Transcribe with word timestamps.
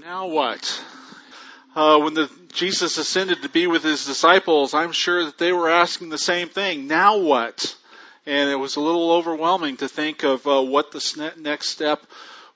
Now 0.00 0.28
what? 0.28 0.82
Uh, 1.76 1.98
when 1.98 2.14
the, 2.14 2.30
Jesus 2.54 2.96
ascended 2.96 3.42
to 3.42 3.50
be 3.50 3.66
with 3.66 3.82
his 3.82 4.06
disciples, 4.06 4.72
I'm 4.72 4.92
sure 4.92 5.26
that 5.26 5.36
they 5.36 5.52
were 5.52 5.68
asking 5.68 6.08
the 6.08 6.16
same 6.16 6.48
thing. 6.48 6.86
Now 6.86 7.18
what? 7.18 7.76
And 8.24 8.48
it 8.48 8.56
was 8.56 8.76
a 8.76 8.80
little 8.80 9.12
overwhelming 9.12 9.76
to 9.78 9.88
think 9.88 10.22
of 10.22 10.46
uh, 10.46 10.62
what 10.62 10.90
the 10.90 11.32
next 11.36 11.68
step 11.68 12.02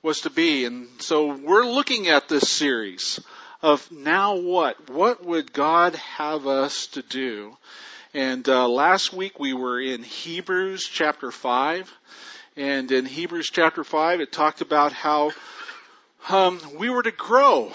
was 0.02 0.22
to 0.22 0.30
be. 0.30 0.64
And 0.64 0.88
so 1.00 1.36
we're 1.36 1.66
looking 1.66 2.08
at 2.08 2.30
this 2.30 2.48
series 2.48 3.20
of 3.60 3.92
now 3.92 4.36
what? 4.36 4.88
What 4.88 5.22
would 5.22 5.52
God 5.52 5.96
have 5.96 6.46
us 6.46 6.86
to 6.88 7.02
do? 7.02 7.58
And 8.14 8.48
uh, 8.48 8.66
last 8.68 9.12
week 9.12 9.38
we 9.38 9.52
were 9.52 9.78
in 9.78 10.02
Hebrews 10.02 10.88
chapter 10.90 11.30
5. 11.30 11.92
And 12.56 12.90
in 12.90 13.04
Hebrews 13.04 13.50
chapter 13.52 13.84
5, 13.84 14.20
it 14.20 14.32
talked 14.32 14.62
about 14.62 14.92
how 14.92 15.32
um, 16.28 16.60
we 16.76 16.90
were 16.90 17.02
to 17.02 17.10
grow 17.10 17.72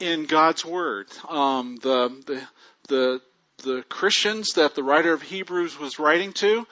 in 0.00 0.26
God's 0.26 0.64
Word. 0.64 1.06
Um, 1.28 1.76
the, 1.82 2.08
the, 2.26 2.42
the, 2.88 3.20
the 3.64 3.82
Christians 3.88 4.54
that 4.54 4.74
the 4.74 4.82
writer 4.82 5.12
of 5.12 5.22
Hebrews 5.22 5.78
was 5.78 5.98
writing 5.98 6.32
to, 6.34 6.66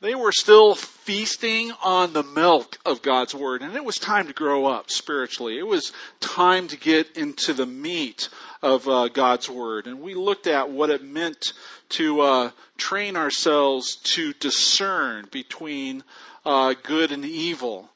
they 0.00 0.14
were 0.14 0.32
still 0.32 0.74
feasting 0.74 1.72
on 1.82 2.12
the 2.12 2.22
milk 2.22 2.76
of 2.84 3.02
God's 3.02 3.34
Word, 3.34 3.62
and 3.62 3.74
it 3.74 3.84
was 3.84 3.98
time 3.98 4.26
to 4.26 4.32
grow 4.32 4.66
up 4.66 4.90
spiritually. 4.90 5.58
It 5.58 5.66
was 5.66 5.92
time 6.20 6.68
to 6.68 6.76
get 6.76 7.16
into 7.16 7.54
the 7.54 7.66
meat 7.66 8.28
of 8.60 8.88
uh, 8.88 9.08
God's 9.08 9.48
Word, 9.48 9.86
and 9.86 10.00
we 10.00 10.14
looked 10.14 10.46
at 10.46 10.70
what 10.70 10.90
it 10.90 11.04
meant 11.04 11.52
to 11.90 12.20
uh, 12.20 12.50
train 12.76 13.16
ourselves 13.16 13.96
to 14.14 14.32
discern 14.34 15.26
between 15.30 16.02
uh, 16.44 16.74
good 16.82 17.12
and 17.12 17.24
evil 17.24 17.88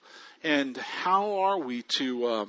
and 0.42 0.76
how 0.76 1.40
are 1.40 1.58
we 1.58 1.82
to 1.82 2.26
uh, 2.26 2.46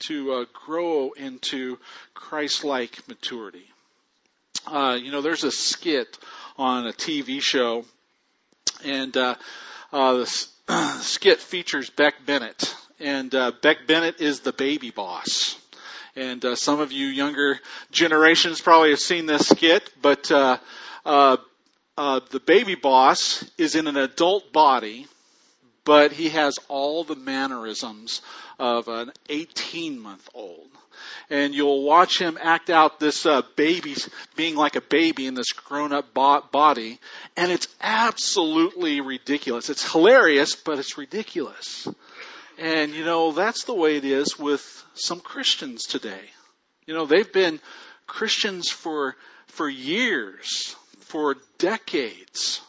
to 0.00 0.32
uh, 0.32 0.44
grow 0.66 1.12
into 1.12 1.78
Christ-like 2.14 3.08
maturity? 3.08 3.66
Uh, 4.66 4.98
you 5.00 5.10
know, 5.10 5.22
there's 5.22 5.44
a 5.44 5.50
skit 5.50 6.18
on 6.56 6.86
a 6.86 6.92
TV 6.92 7.40
show, 7.40 7.84
and 8.84 9.16
uh, 9.16 9.34
uh, 9.92 10.14
the 10.14 10.26
skit 11.00 11.40
features 11.40 11.90
Beck 11.90 12.14
Bennett, 12.24 12.74
and 13.00 13.34
uh, 13.34 13.52
Beck 13.62 13.86
Bennett 13.86 14.20
is 14.20 14.40
the 14.40 14.52
baby 14.52 14.90
boss. 14.90 15.58
And 16.14 16.44
uh, 16.44 16.56
some 16.56 16.78
of 16.80 16.92
you 16.92 17.06
younger 17.06 17.58
generations 17.90 18.60
probably 18.60 18.90
have 18.90 19.00
seen 19.00 19.26
this 19.26 19.48
skit, 19.48 19.90
but 20.02 20.30
uh, 20.30 20.58
uh, 21.06 21.38
uh, 21.96 22.20
the 22.30 22.40
baby 22.40 22.74
boss 22.74 23.50
is 23.56 23.74
in 23.74 23.86
an 23.86 23.96
adult 23.96 24.52
body 24.52 25.06
but 25.84 26.12
he 26.12 26.28
has 26.30 26.58
all 26.68 27.04
the 27.04 27.16
mannerisms 27.16 28.22
of 28.58 28.88
an 28.88 29.12
18 29.28 29.98
month 29.98 30.28
old. 30.34 30.68
And 31.30 31.54
you'll 31.54 31.82
watch 31.84 32.20
him 32.20 32.38
act 32.40 32.70
out 32.70 33.00
this 33.00 33.26
uh, 33.26 33.42
baby 33.56 33.96
being 34.36 34.54
like 34.54 34.76
a 34.76 34.80
baby 34.80 35.26
in 35.26 35.34
this 35.34 35.52
grown 35.52 35.92
up 35.92 36.12
bo- 36.14 36.44
body, 36.52 37.00
and 37.36 37.50
it's 37.50 37.68
absolutely 37.80 39.00
ridiculous. 39.00 39.70
It's 39.70 39.90
hilarious, 39.90 40.54
but 40.54 40.78
it's 40.78 40.98
ridiculous. 40.98 41.88
And 42.58 42.94
you 42.94 43.04
know, 43.04 43.32
that's 43.32 43.64
the 43.64 43.74
way 43.74 43.96
it 43.96 44.04
is 44.04 44.38
with 44.38 44.84
some 44.94 45.20
Christians 45.20 45.86
today. 45.86 46.30
You 46.86 46.94
know, 46.94 47.06
they've 47.06 47.32
been 47.32 47.60
Christians 48.06 48.70
for, 48.70 49.16
for 49.46 49.68
years, 49.68 50.76
for 51.00 51.36
decades, 51.58 52.60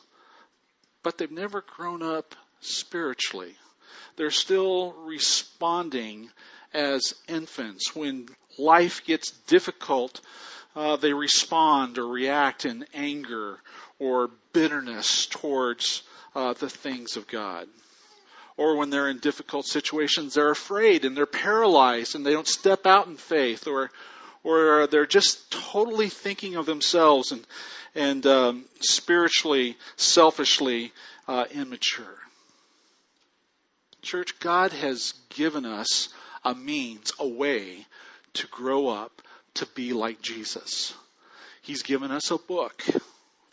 but 1.03 1.17
they've 1.17 1.29
never 1.29 1.61
grown 1.61 2.01
up 2.01 2.35
spiritually. 2.65 3.55
They're 4.15 4.31
still 4.31 4.93
responding 4.93 6.29
as 6.73 7.13
infants. 7.27 7.95
When 7.95 8.27
life 8.57 9.03
gets 9.05 9.31
difficult, 9.47 10.21
uh, 10.75 10.95
they 10.97 11.13
respond 11.13 11.97
or 11.97 12.07
react 12.07 12.65
in 12.65 12.85
anger 12.93 13.59
or 13.99 14.29
bitterness 14.53 15.27
towards 15.27 16.03
uh, 16.35 16.53
the 16.53 16.69
things 16.69 17.17
of 17.17 17.27
God. 17.27 17.67
Or 18.57 18.77
when 18.77 18.89
they're 18.89 19.09
in 19.09 19.19
difficult 19.19 19.65
situations, 19.65 20.33
they're 20.33 20.51
afraid 20.51 21.05
and 21.05 21.17
they're 21.17 21.25
paralyzed 21.25 22.15
and 22.15 22.25
they 22.25 22.33
don't 22.33 22.47
step 22.47 22.85
out 22.85 23.07
in 23.07 23.17
faith, 23.17 23.67
or 23.67 23.89
or 24.43 24.87
they're 24.87 25.07
just 25.07 25.51
totally 25.51 26.09
thinking 26.09 26.55
of 26.55 26.65
themselves 26.67 27.31
and 27.31 27.45
and 27.95 28.25
um, 28.25 28.65
spiritually, 28.79 29.77
selfishly 29.95 30.91
uh, 31.27 31.45
immature. 31.51 32.17
Church, 34.03 34.39
God 34.39 34.71
has 34.73 35.13
given 35.29 35.65
us 35.65 36.09
a 36.43 36.53
means, 36.53 37.13
a 37.19 37.27
way 37.27 37.87
to 38.33 38.47
grow 38.47 38.89
up 38.89 39.21
to 39.55 39.65
be 39.67 39.93
like 39.93 40.21
Jesus. 40.21 40.93
He's 41.61 41.83
given 41.83 42.11
us 42.11 42.29
a 42.29 42.37
book 42.37 42.83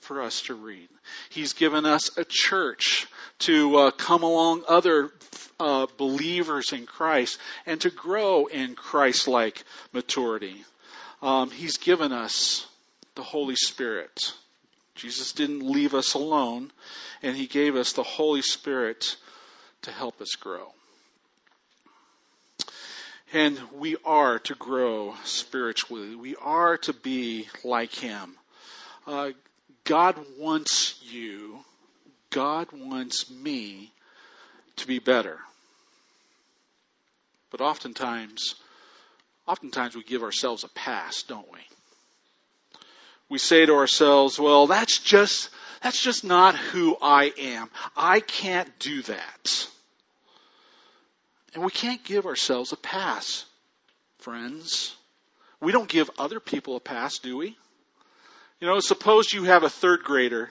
for 0.00 0.22
us 0.22 0.42
to 0.42 0.54
read. 0.54 0.88
He's 1.30 1.52
given 1.52 1.86
us 1.86 2.16
a 2.18 2.24
church 2.28 3.06
to 3.40 3.76
uh, 3.76 3.90
come 3.92 4.22
along 4.22 4.64
other 4.68 5.12
uh, 5.60 5.86
believers 5.96 6.72
in 6.72 6.84
Christ 6.86 7.38
and 7.64 7.80
to 7.82 7.90
grow 7.90 8.46
in 8.46 8.74
Christ-like 8.74 9.62
maturity. 9.92 10.64
Um, 11.22 11.50
he's 11.50 11.76
given 11.76 12.12
us 12.12 12.66
the 13.14 13.22
Holy 13.22 13.56
Spirit. 13.56 14.32
Jesus 14.94 15.32
didn't 15.32 15.62
leave 15.62 15.94
us 15.94 16.14
alone, 16.14 16.72
and 17.22 17.36
He 17.36 17.46
gave 17.46 17.76
us 17.76 17.92
the 17.92 18.02
Holy 18.02 18.42
Spirit 18.42 19.16
to 19.82 19.90
help 19.90 20.20
us 20.20 20.34
grow. 20.34 20.66
And 23.32 23.58
we 23.78 23.96
are 24.04 24.40
to 24.40 24.54
grow 24.54 25.14
spiritually. 25.24 26.16
We 26.16 26.34
are 26.36 26.78
to 26.78 26.92
be 26.92 27.48
like 27.62 27.94
Him. 27.94 28.34
Uh, 29.06 29.30
God 29.84 30.16
wants 30.38 31.00
you, 31.02 31.60
God 32.30 32.68
wants 32.72 33.30
me 33.30 33.92
to 34.76 34.86
be 34.86 34.98
better. 34.98 35.38
But 37.50 37.60
oftentimes, 37.60 38.54
oftentimes 39.46 39.96
we 39.96 40.02
give 40.02 40.22
ourselves 40.22 40.64
a 40.64 40.68
pass, 40.68 41.22
don't 41.22 41.50
we? 41.52 41.60
We 43.28 43.38
say 43.38 43.66
to 43.66 43.74
ourselves, 43.74 44.38
well, 44.38 44.66
that's 44.66 44.98
just, 44.98 45.50
that's 45.82 46.02
just 46.02 46.24
not 46.24 46.56
who 46.56 46.96
I 47.00 47.32
am. 47.38 47.70
I 47.96 48.20
can't 48.20 48.68
do 48.78 49.02
that. 49.02 49.68
And 51.54 51.64
we 51.64 51.70
can't 51.70 52.04
give 52.04 52.26
ourselves 52.26 52.72
a 52.72 52.76
pass, 52.76 53.44
friends. 54.18 54.94
We 55.60 55.72
don't 55.72 55.88
give 55.88 56.10
other 56.18 56.38
people 56.38 56.76
a 56.76 56.80
pass, 56.80 57.18
do 57.18 57.36
we? 57.36 57.56
You 58.60 58.66
know, 58.66 58.78
suppose 58.80 59.32
you 59.32 59.44
have 59.44 59.62
a 59.62 59.70
third 59.70 60.04
grader 60.04 60.50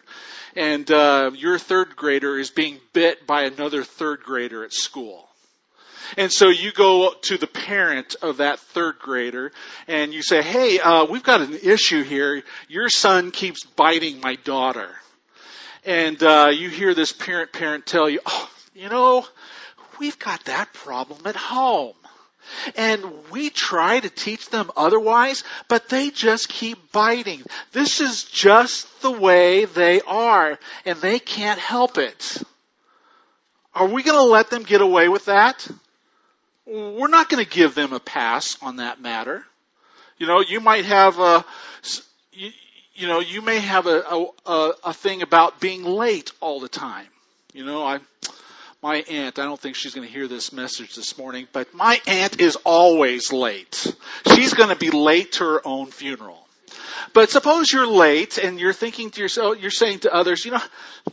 and 0.56 0.90
uh, 0.90 1.32
your 1.36 1.60
third 1.60 1.96
grader 1.96 2.38
is 2.40 2.50
being 2.50 2.80
bit 2.92 3.28
by 3.28 3.44
another 3.44 3.84
third 3.84 4.24
grader 4.24 4.64
at 4.64 4.74
school. 4.74 5.28
And 6.18 6.32
so 6.32 6.50
you 6.50 6.72
go 6.72 7.14
to 7.26 7.38
the 7.38 7.46
parent 7.46 8.16
of 8.24 8.38
that 8.38 8.60
third 8.60 8.98
grader 8.98 9.52
and 9.88 10.12
you 10.12 10.24
say, 10.24 10.42
hey, 10.42 10.80
uh, 10.80 11.06
we've 11.06 11.24
got 11.24 11.42
an 11.42 11.54
issue 11.62 12.02
here. 12.02 12.42
Your 12.68 12.90
son 12.90 13.30
keeps 13.30 13.64
biting 13.64 14.20
my 14.22 14.36
daughter 14.44 14.90
and 15.86 16.22
uh, 16.22 16.52
you 16.54 16.70
hear 16.70 16.94
this 16.94 17.12
parent 17.12 17.52
parent 17.52 17.86
tell 17.86 18.10
you, 18.10 18.20
oh, 18.26 18.50
you 18.74 18.90
know, 18.90 19.26
we've 20.00 20.20
got 20.20 20.46
that 20.46 20.74
problem 20.74 21.22
at 21.26 21.36
home. 21.36 21.94
And 22.76 23.04
we 23.30 23.52
try 23.52 24.00
to 24.00 24.10
teach 24.10 24.50
them 24.50 24.72
otherwise, 24.76 25.44
but 25.68 25.88
they 25.90 26.10
just 26.10 26.50
keep 26.50 26.92
biting. 26.92 27.44
This 27.74 28.02
is 28.02 28.24
just 28.24 29.02
the 29.02 29.12
way 29.12 29.66
they 29.66 30.02
are, 30.02 30.58
and 30.84 31.00
they 31.00 31.20
can't 31.20 31.60
help 31.60 32.00
it. 32.00 32.42
Are 33.76 33.88
we 33.88 34.02
going 34.02 34.18
to 34.18 34.32
let 34.32 34.50
them 34.50 34.64
get 34.64 34.82
away 34.82 35.10
with 35.10 35.26
that? 35.26 35.68
We're 36.66 37.08
not 37.08 37.30
going 37.30 37.44
to 37.44 37.50
give 37.50 37.76
them 37.76 37.94
a 37.94 38.00
pass 38.00 38.58
on 38.62 38.78
that 38.78 39.00
matter. 39.00 39.44
You 40.18 40.28
know, 40.28 40.42
you 40.42 40.60
might 40.60 40.86
have 40.86 41.20
a, 41.20 41.46
know, 43.08 43.20
you 43.20 43.42
may 43.42 43.60
have 43.60 43.88
a, 43.88 44.28
a, 44.46 44.72
a 44.86 44.94
thing 44.94 45.22
about 45.22 45.60
being 45.60 45.84
late 45.84 46.32
all 46.42 46.60
the 46.60 46.70
time. 46.70 47.08
You 47.54 47.66
know, 47.66 47.84
I, 47.84 48.00
my 48.82 48.98
aunt, 48.98 49.40
I 49.40 49.44
don't 49.46 49.60
think 49.60 49.76
she's 49.76 49.94
going 49.94 50.08
to 50.08 50.14
hear 50.14 50.28
this 50.28 50.54
message 50.54 50.96
this 50.96 51.18
morning, 51.18 51.48
but 51.52 51.74
my 51.74 52.00
aunt 52.08 52.40
is 52.40 52.56
always 52.64 53.34
late. 53.34 53.94
She's 54.36 54.54
going 54.54 54.70
to 54.70 54.76
be 54.76 54.90
late 54.92 55.34
to 55.34 55.44
her 55.44 55.68
own 55.68 55.88
funeral. 55.88 56.46
But 57.14 57.30
suppose 57.30 57.72
you're 57.72 57.88
late 57.88 58.38
and 58.38 58.60
you're 58.60 58.74
thinking 58.74 59.10
to 59.12 59.22
yourself, 59.22 59.60
you're 59.60 59.72
saying 59.72 60.00
to 60.00 60.14
others, 60.14 60.46
you 60.46 60.52
know, 60.52 60.62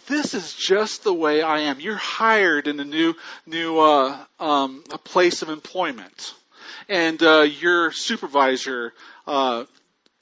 this 0.06 0.35
is 0.35 0.55
just 0.55 1.05
the 1.05 1.15
way 1.15 1.43
I 1.43 1.61
am. 1.61 1.81
You're 1.81 1.97
hired 1.97 2.69
in 2.69 2.79
a 2.81 2.85
new, 2.85 3.15
new, 3.47 3.79
uh, 3.79 4.19
um, 4.38 4.85
a 4.93 4.99
place 4.99 5.43
of 5.43 5.49
employment. 5.49 6.35
And, 6.88 7.23
uh, 7.23 7.43
your 7.43 7.93
supervisor, 7.93 8.93
uh, 9.27 9.65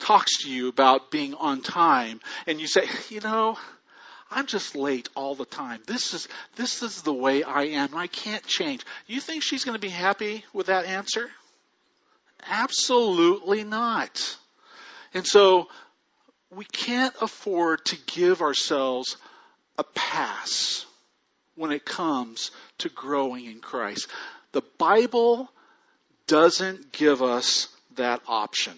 talks 0.05 0.43
to 0.43 0.51
you 0.51 0.67
about 0.67 1.09
being 1.09 1.33
on 1.33 1.61
time 1.61 2.19
and 2.45 2.61
you 2.61 2.67
say, 2.67 2.87
you 3.09 3.19
know, 3.21 3.57
I'm 4.29 4.45
just 4.45 4.75
late 4.75 5.09
all 5.15 5.33
the 5.33 5.45
time. 5.45 5.81
This 5.87 6.13
is 6.13 6.27
this 6.55 6.83
is 6.83 7.01
the 7.01 7.13
way 7.13 7.43
I 7.43 7.63
am. 7.63 7.95
I 7.95 8.07
can't 8.07 8.45
change. 8.45 8.85
You 9.07 9.19
think 9.19 9.41
she's 9.41 9.63
going 9.65 9.75
to 9.75 9.81
be 9.81 9.89
happy 9.89 10.45
with 10.53 10.67
that 10.67 10.85
answer? 10.85 11.29
Absolutely 12.47 13.63
not. 13.63 14.37
And 15.13 15.25
so 15.25 15.69
we 16.51 16.65
can't 16.65 17.15
afford 17.19 17.85
to 17.85 17.97
give 18.05 18.41
ourselves 18.41 19.17
a 19.79 19.83
pass 19.83 20.85
when 21.55 21.71
it 21.71 21.85
comes 21.85 22.51
to 22.79 22.89
growing 22.89 23.45
in 23.45 23.59
Christ. 23.59 24.07
The 24.51 24.63
Bible 24.77 25.49
doesn't 26.27 26.91
give 26.91 27.23
us 27.23 27.69
that 27.95 28.21
option. 28.27 28.75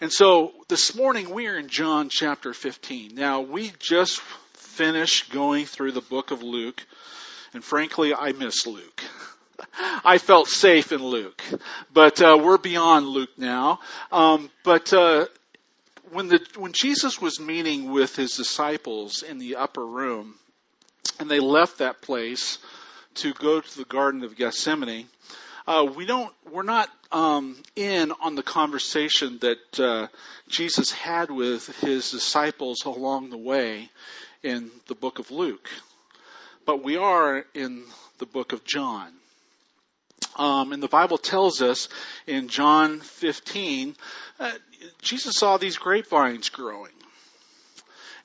And 0.00 0.12
so 0.12 0.52
this 0.68 0.94
morning 0.94 1.30
we 1.30 1.48
are 1.48 1.58
in 1.58 1.66
John 1.66 2.08
chapter 2.08 2.54
15. 2.54 3.16
Now 3.16 3.40
we 3.40 3.72
just 3.80 4.20
finished 4.52 5.32
going 5.32 5.66
through 5.66 5.90
the 5.90 6.00
book 6.00 6.30
of 6.30 6.40
Luke, 6.40 6.86
and 7.52 7.64
frankly 7.64 8.14
I 8.14 8.30
miss 8.30 8.64
Luke. 8.64 9.02
I 10.04 10.18
felt 10.18 10.46
safe 10.46 10.92
in 10.92 11.02
Luke, 11.02 11.42
but 11.92 12.22
uh, 12.22 12.38
we're 12.40 12.58
beyond 12.58 13.08
Luke 13.08 13.36
now. 13.36 13.80
Um, 14.12 14.50
but 14.62 14.92
uh, 14.92 15.26
when 16.12 16.28
the 16.28 16.46
when 16.54 16.72
Jesus 16.72 17.20
was 17.20 17.40
meeting 17.40 17.90
with 17.90 18.14
his 18.14 18.36
disciples 18.36 19.24
in 19.24 19.38
the 19.38 19.56
upper 19.56 19.84
room, 19.84 20.36
and 21.18 21.28
they 21.28 21.40
left 21.40 21.78
that 21.78 22.02
place 22.02 22.58
to 23.14 23.34
go 23.34 23.60
to 23.60 23.76
the 23.76 23.84
Garden 23.84 24.22
of 24.22 24.36
Gethsemane, 24.36 25.08
uh, 25.68 25.84
we 25.84 26.06
don't 26.06 26.32
we're 26.50 26.62
not 26.62 26.88
um, 27.12 27.54
in 27.76 28.10
on 28.22 28.34
the 28.34 28.42
conversation 28.42 29.38
that 29.40 29.80
uh, 29.80 30.06
Jesus 30.48 30.90
had 30.90 31.30
with 31.30 31.66
his 31.80 32.10
disciples 32.10 32.86
along 32.86 33.28
the 33.28 33.36
way 33.36 33.90
in 34.42 34.70
the 34.86 34.94
book 34.94 35.18
of 35.18 35.30
Luke, 35.30 35.68
but 36.64 36.82
we 36.82 36.96
are 36.96 37.44
in 37.52 37.84
the 38.16 38.24
book 38.24 38.54
of 38.54 38.64
John. 38.64 39.12
Um, 40.36 40.72
and 40.72 40.82
the 40.82 40.88
Bible 40.88 41.18
tells 41.18 41.60
us 41.60 41.90
in 42.26 42.48
John 42.48 43.00
15, 43.00 43.94
uh, 44.40 44.52
Jesus 45.02 45.36
saw 45.36 45.58
these 45.58 45.76
grapevines 45.76 46.48
growing. 46.48 46.92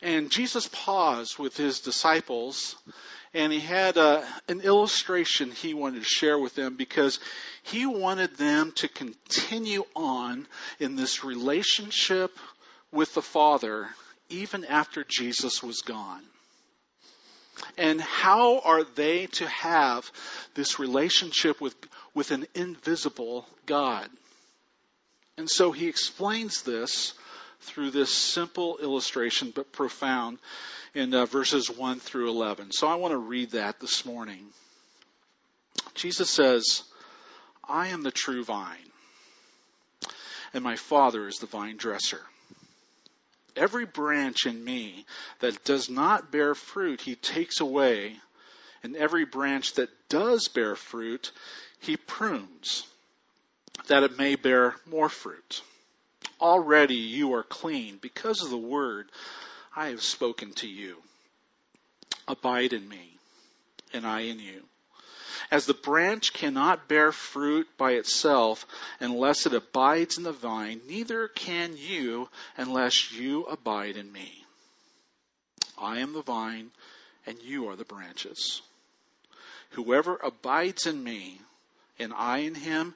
And 0.02 0.30
Jesus 0.30 0.70
paused 0.72 1.40
with 1.40 1.58
his 1.58 1.80
disciples 1.80 2.76
and 3.34 3.52
he 3.52 3.60
had 3.60 3.98
a, 3.98 4.02
uh, 4.02 4.26
an 4.48 4.62
illustration 4.62 5.52
he 5.52 5.74
wanted 5.74 6.00
to 6.00 6.10
share 6.10 6.38
with 6.38 6.56
them 6.56 6.76
because 6.76 7.20
he 7.64 7.86
wanted 7.86 8.38
them 8.38 8.72
to 8.74 8.88
continue 8.88 9.84
on 9.96 10.48
in 10.80 10.96
this 10.96 11.24
relationship 11.24 12.32
with 12.92 13.14
the 13.16 13.22
Father 13.22 13.90
even 14.30 14.66
after 14.66 15.04
Jesus 15.08 15.64
was 15.64 15.82
gone. 15.82 16.22
And 17.78 18.02
how 18.02 18.60
are 18.60 18.84
they 18.84 19.28
to 19.28 19.48
have 19.48 20.10
this 20.56 20.80
relationship 20.80 21.62
with, 21.62 21.76
with 22.14 22.32
an 22.32 22.46
invisible 22.56 23.48
God? 23.66 24.10
And 25.38 25.50
so 25.50 25.72
he 25.72 25.88
explains 25.88 26.62
this 26.64 27.14
through 27.64 27.92
this 27.92 28.14
simple 28.14 28.78
illustration, 28.78 29.52
but 29.54 29.72
profound, 29.72 30.38
in 30.94 31.14
uh, 31.14 31.26
verses 31.26 31.70
1 31.70 32.00
through 32.00 32.30
11. 32.30 32.72
So 32.72 32.88
I 32.88 32.96
want 32.96 33.14
to 33.14 33.18
read 33.18 33.52
that 33.52 33.80
this 33.80 34.06
morning. 34.06 34.46
Jesus 35.96 36.30
says, 36.30 36.84
I 37.68 37.88
am 37.88 38.04
the 38.04 38.12
true 38.12 38.44
vine, 38.44 38.78
and 40.54 40.64
my 40.64 40.76
Father 40.76 41.28
is 41.28 41.38
the 41.38 41.48
vine 41.48 41.78
dresser. 41.78 42.22
Every 43.56 43.86
branch 43.86 44.46
in 44.46 44.64
me 44.64 45.06
that 45.40 45.64
does 45.64 45.90
not 45.90 46.32
bear 46.32 46.56
fruit, 46.56 47.02
he 47.02 47.16
takes 47.16 47.60
away, 47.60 48.16
and 48.82 48.96
every 48.96 49.26
branch 49.26 49.74
that 49.74 49.90
does 50.10 50.48
bear 50.48 50.76
fruit, 50.76 51.32
he 51.80 51.98
prunes, 51.98 52.86
that 53.88 54.04
it 54.04 54.18
may 54.18 54.36
bear 54.36 54.76
more 54.90 55.10
fruit. 55.10 55.62
Already 56.44 56.96
you 56.96 57.36
are 57.36 57.44
clean 57.44 58.00
because 58.02 58.44
of 58.44 58.50
the 58.50 58.58
word 58.58 59.10
I 59.74 59.88
have 59.88 60.04
spoken 60.04 60.52
to 60.56 60.68
you. 60.68 60.98
Abide 62.28 62.74
in 62.74 62.88
me, 62.90 63.18
and 63.94 64.06
I 64.06 64.22
in 64.22 64.40
you. 64.40 64.62
As 65.50 65.66
the 65.66 65.74
branch 65.74 66.34
cannot 66.34 66.90
bear 66.90 67.14
fruit 67.14 67.70
by 67.78 67.92
itself 67.92 68.66
unless 69.00 69.46
it 69.46 69.54
abides 69.54 70.18
in 70.18 70.24
the 70.24 70.34
vine, 70.34 70.82
neither 70.86 71.30
can 71.30 71.78
you 71.78 72.28
unless 72.58 73.14
you 73.14 73.46
abide 73.46 73.96
in 73.96 74.12
me. 74.12 74.44
I 75.78 76.00
am 76.00 76.12
the 76.12 76.24
vine, 76.24 76.72
and 77.26 77.42
you 77.42 77.70
are 77.70 77.78
the 77.78 77.86
branches. 77.86 78.62
Whoever 79.72 80.18
abides 80.18 80.88
in 80.88 81.02
me, 81.02 81.40
and 82.00 82.14
I 82.14 82.40
in 82.40 82.56
him, 82.56 82.96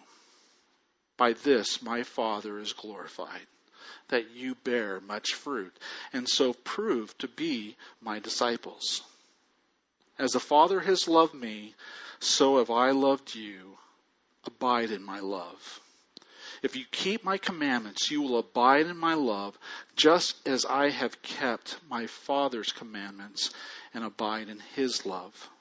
By 1.21 1.33
this 1.33 1.83
my 1.83 2.01
Father 2.01 2.57
is 2.57 2.73
glorified, 2.73 3.45
that 4.07 4.31
you 4.31 4.55
bear 4.55 4.99
much 5.01 5.35
fruit, 5.35 5.71
and 6.11 6.27
so 6.27 6.53
prove 6.53 7.15
to 7.19 7.27
be 7.27 7.77
my 8.01 8.17
disciples. 8.17 9.03
As 10.17 10.31
the 10.31 10.39
Father 10.39 10.79
has 10.79 11.07
loved 11.07 11.35
me, 11.35 11.75
so 12.19 12.57
have 12.57 12.71
I 12.71 12.89
loved 12.89 13.35
you. 13.35 13.77
Abide 14.45 14.89
in 14.89 15.03
my 15.03 15.19
love. 15.19 15.79
If 16.63 16.75
you 16.75 16.85
keep 16.89 17.23
my 17.23 17.37
commandments, 17.37 18.09
you 18.09 18.23
will 18.23 18.39
abide 18.39 18.87
in 18.87 18.97
my 18.97 19.13
love, 19.13 19.55
just 19.95 20.47
as 20.47 20.65
I 20.65 20.89
have 20.89 21.21
kept 21.21 21.77
my 21.87 22.07
Father's 22.07 22.71
commandments 22.71 23.51
and 23.93 24.03
abide 24.03 24.49
in 24.49 24.59
his 24.73 25.05
love. 25.05 25.51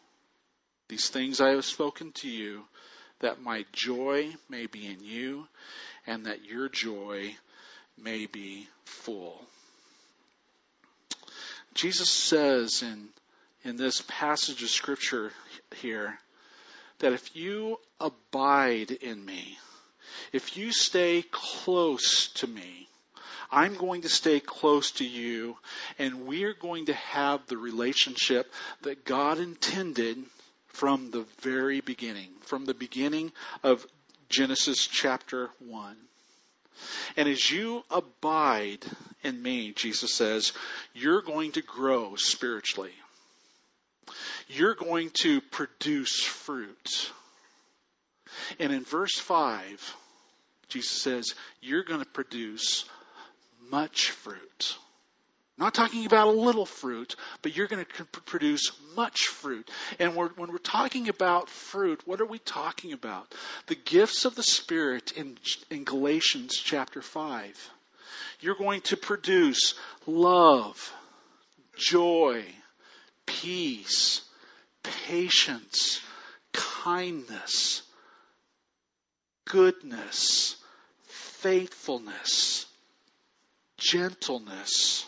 These 0.88 1.10
things 1.10 1.38
I 1.38 1.50
have 1.50 1.66
spoken 1.66 2.12
to 2.12 2.30
you 2.30 2.64
that 3.20 3.42
my 3.42 3.64
joy 3.72 4.34
may 4.48 4.66
be 4.66 4.86
in 4.86 5.02
you 5.02 5.46
and 6.06 6.26
that 6.26 6.44
your 6.44 6.68
joy 6.68 7.34
may 8.02 8.26
be 8.26 8.66
full. 8.84 9.40
Jesus 11.74 12.10
says 12.10 12.82
in, 12.82 13.08
in 13.64 13.76
this 13.76 14.02
passage 14.08 14.62
of 14.62 14.70
scripture 14.70 15.32
here 15.76 16.18
that 16.98 17.12
if 17.12 17.34
you 17.36 17.78
abide 18.00 18.90
in 18.90 19.24
me, 19.24 19.58
if 20.32 20.56
you 20.56 20.72
stay 20.72 21.24
close 21.30 22.28
to 22.34 22.46
me, 22.46 22.88
I'm 23.52 23.74
going 23.76 24.02
to 24.02 24.08
stay 24.08 24.40
close 24.40 24.92
to 24.92 25.04
you 25.04 25.56
and 25.98 26.26
we're 26.26 26.54
going 26.54 26.86
to 26.86 26.94
have 26.94 27.46
the 27.46 27.56
relationship 27.56 28.52
that 28.82 29.04
God 29.04 29.38
intended 29.38 30.18
from 30.70 31.10
the 31.10 31.24
very 31.40 31.80
beginning, 31.80 32.30
from 32.40 32.64
the 32.64 32.74
beginning 32.74 33.32
of 33.62 33.86
Genesis 34.28 34.86
chapter 34.86 35.50
1. 35.58 35.96
And 37.16 37.28
as 37.28 37.50
you 37.50 37.84
abide 37.90 38.84
in 39.22 39.42
me, 39.42 39.72
Jesus 39.72 40.14
says, 40.14 40.52
you're 40.94 41.22
going 41.22 41.52
to 41.52 41.62
grow 41.62 42.14
spiritually. 42.16 42.94
You're 44.48 44.74
going 44.74 45.10
to 45.22 45.40
produce 45.40 46.22
fruit. 46.22 47.12
And 48.58 48.72
in 48.72 48.84
verse 48.84 49.18
5, 49.18 49.96
Jesus 50.68 51.02
says, 51.02 51.34
you're 51.60 51.84
going 51.84 52.00
to 52.00 52.06
produce 52.06 52.84
much 53.70 54.10
fruit. 54.10 54.76
Not 55.60 55.74
talking 55.74 56.06
about 56.06 56.28
a 56.28 56.30
little 56.30 56.64
fruit, 56.64 57.16
but 57.42 57.54
you're 57.54 57.66
going 57.66 57.84
to 57.84 58.04
produce 58.22 58.72
much 58.96 59.26
fruit. 59.26 59.70
And 59.98 60.16
we're, 60.16 60.30
when 60.30 60.50
we're 60.50 60.56
talking 60.56 61.10
about 61.10 61.50
fruit, 61.50 62.00
what 62.06 62.22
are 62.22 62.26
we 62.26 62.38
talking 62.38 62.94
about? 62.94 63.26
The 63.66 63.74
gifts 63.74 64.24
of 64.24 64.34
the 64.34 64.42
Spirit 64.42 65.12
in, 65.12 65.36
in 65.68 65.84
Galatians 65.84 66.56
chapter 66.56 67.02
5. 67.02 67.70
You're 68.40 68.54
going 68.54 68.80
to 68.82 68.96
produce 68.96 69.74
love, 70.06 70.94
joy, 71.76 72.42
peace, 73.26 74.22
patience, 74.82 76.00
kindness, 76.54 77.82
goodness, 79.44 80.56
faithfulness, 81.04 82.64
gentleness, 83.76 85.04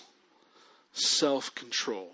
self 0.93 1.55
control. 1.55 2.11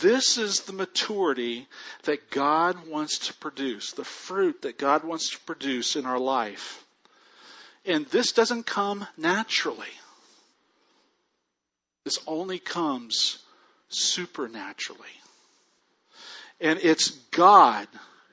This 0.00 0.38
is 0.38 0.60
the 0.60 0.72
maturity 0.72 1.68
that 2.04 2.30
God 2.30 2.88
wants 2.88 3.28
to 3.28 3.34
produce, 3.34 3.92
the 3.92 4.04
fruit 4.04 4.62
that 4.62 4.78
God 4.78 5.04
wants 5.04 5.30
to 5.30 5.40
produce 5.40 5.96
in 5.96 6.06
our 6.06 6.18
life. 6.18 6.84
And 7.84 8.06
this 8.06 8.32
doesn't 8.32 8.66
come 8.66 9.06
naturally. 9.16 9.86
This 12.04 12.18
only 12.26 12.58
comes 12.58 13.38
supernaturally. 13.88 15.00
And 16.60 16.78
it's 16.82 17.10
God 17.30 17.86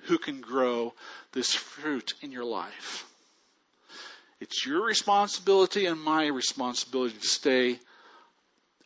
who 0.03 0.17
can 0.17 0.41
grow 0.41 0.93
this 1.33 1.53
fruit 1.53 2.13
in 2.21 2.31
your 2.31 2.45
life. 2.45 3.05
It's 4.39 4.65
your 4.65 4.83
responsibility 4.83 5.85
and 5.85 5.99
my 5.99 6.27
responsibility 6.27 7.17
to 7.17 7.27
stay 7.27 7.79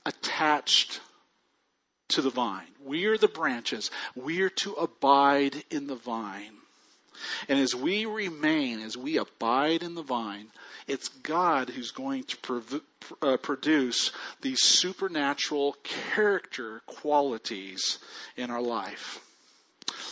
attached 0.05 0.99
to 2.09 2.21
the 2.21 2.29
vine. 2.29 2.67
We 2.83 3.05
are 3.05 3.17
the 3.17 3.27
branches. 3.27 3.91
We 4.15 4.41
are 4.41 4.49
to 4.49 4.73
abide 4.73 5.63
in 5.69 5.87
the 5.87 5.95
vine. 5.95 6.53
And 7.47 7.59
as 7.59 7.75
we 7.75 8.05
remain, 8.05 8.79
as 8.81 8.97
we 8.97 9.17
abide 9.17 9.83
in 9.83 9.95
the 9.95 10.03
vine, 10.03 10.47
it's 10.87 11.07
God 11.07 11.69
who's 11.69 11.91
going 11.91 12.23
to 12.25 12.37
prov- 12.37 12.81
uh, 13.21 13.37
produce 13.37 14.11
these 14.41 14.61
supernatural 14.61 15.77
character 15.83 16.81
qualities 16.85 17.99
in 18.35 18.51
our 18.51 18.61
life. 18.61 19.19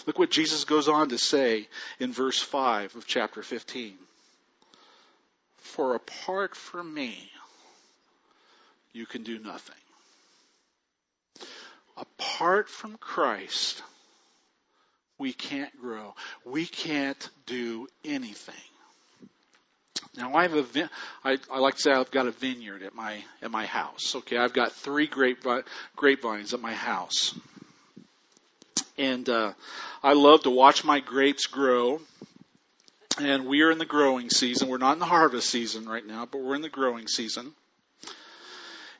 Look 0.05 0.17
what 0.17 0.31
Jesus 0.31 0.63
goes 0.63 0.87
on 0.87 1.09
to 1.09 1.17
say 1.17 1.67
in 1.99 2.13
verse 2.13 2.39
5 2.41 2.95
of 2.95 3.05
chapter 3.05 3.43
15. 3.43 3.95
For 5.57 5.95
apart 5.95 6.55
from 6.55 6.93
me, 6.93 7.31
you 8.93 9.05
can 9.05 9.23
do 9.23 9.39
nothing. 9.39 9.75
Apart 11.97 12.69
from 12.69 12.97
Christ, 12.97 13.83
we 15.17 15.33
can't 15.33 15.79
grow. 15.79 16.15
We 16.45 16.65
can't 16.65 17.29
do 17.45 17.87
anything. 18.03 18.55
Now 20.17 20.33
I 20.33 20.47
have 20.47 20.53
a, 20.53 20.89
I, 21.23 21.37
I 21.49 21.59
like 21.59 21.75
to 21.75 21.81
say 21.81 21.91
I've 21.91 22.11
got 22.11 22.27
a 22.27 22.31
vineyard 22.31 22.83
at 22.83 22.93
my 22.93 23.23
at 23.41 23.51
my 23.51 23.65
house. 23.65 24.15
Okay, 24.15 24.37
I've 24.37 24.53
got 24.53 24.73
three 24.73 25.07
grape 25.07 25.45
grapevines 25.95 26.53
at 26.53 26.59
my 26.59 26.73
house, 26.73 27.33
and 28.97 29.27
uh, 29.29 29.53
I 30.03 30.13
love 30.13 30.43
to 30.43 30.49
watch 30.49 30.83
my 30.83 30.99
grapes 30.99 31.47
grow. 31.47 32.01
And 33.19 33.45
we 33.45 33.61
are 33.61 33.71
in 33.71 33.77
the 33.77 33.85
growing 33.85 34.29
season. 34.29 34.69
We're 34.69 34.77
not 34.77 34.93
in 34.93 34.99
the 34.99 35.05
harvest 35.05 35.49
season 35.49 35.87
right 35.87 36.05
now, 36.05 36.25
but 36.25 36.41
we're 36.41 36.55
in 36.55 36.61
the 36.61 36.69
growing 36.69 37.07
season. 37.07 37.53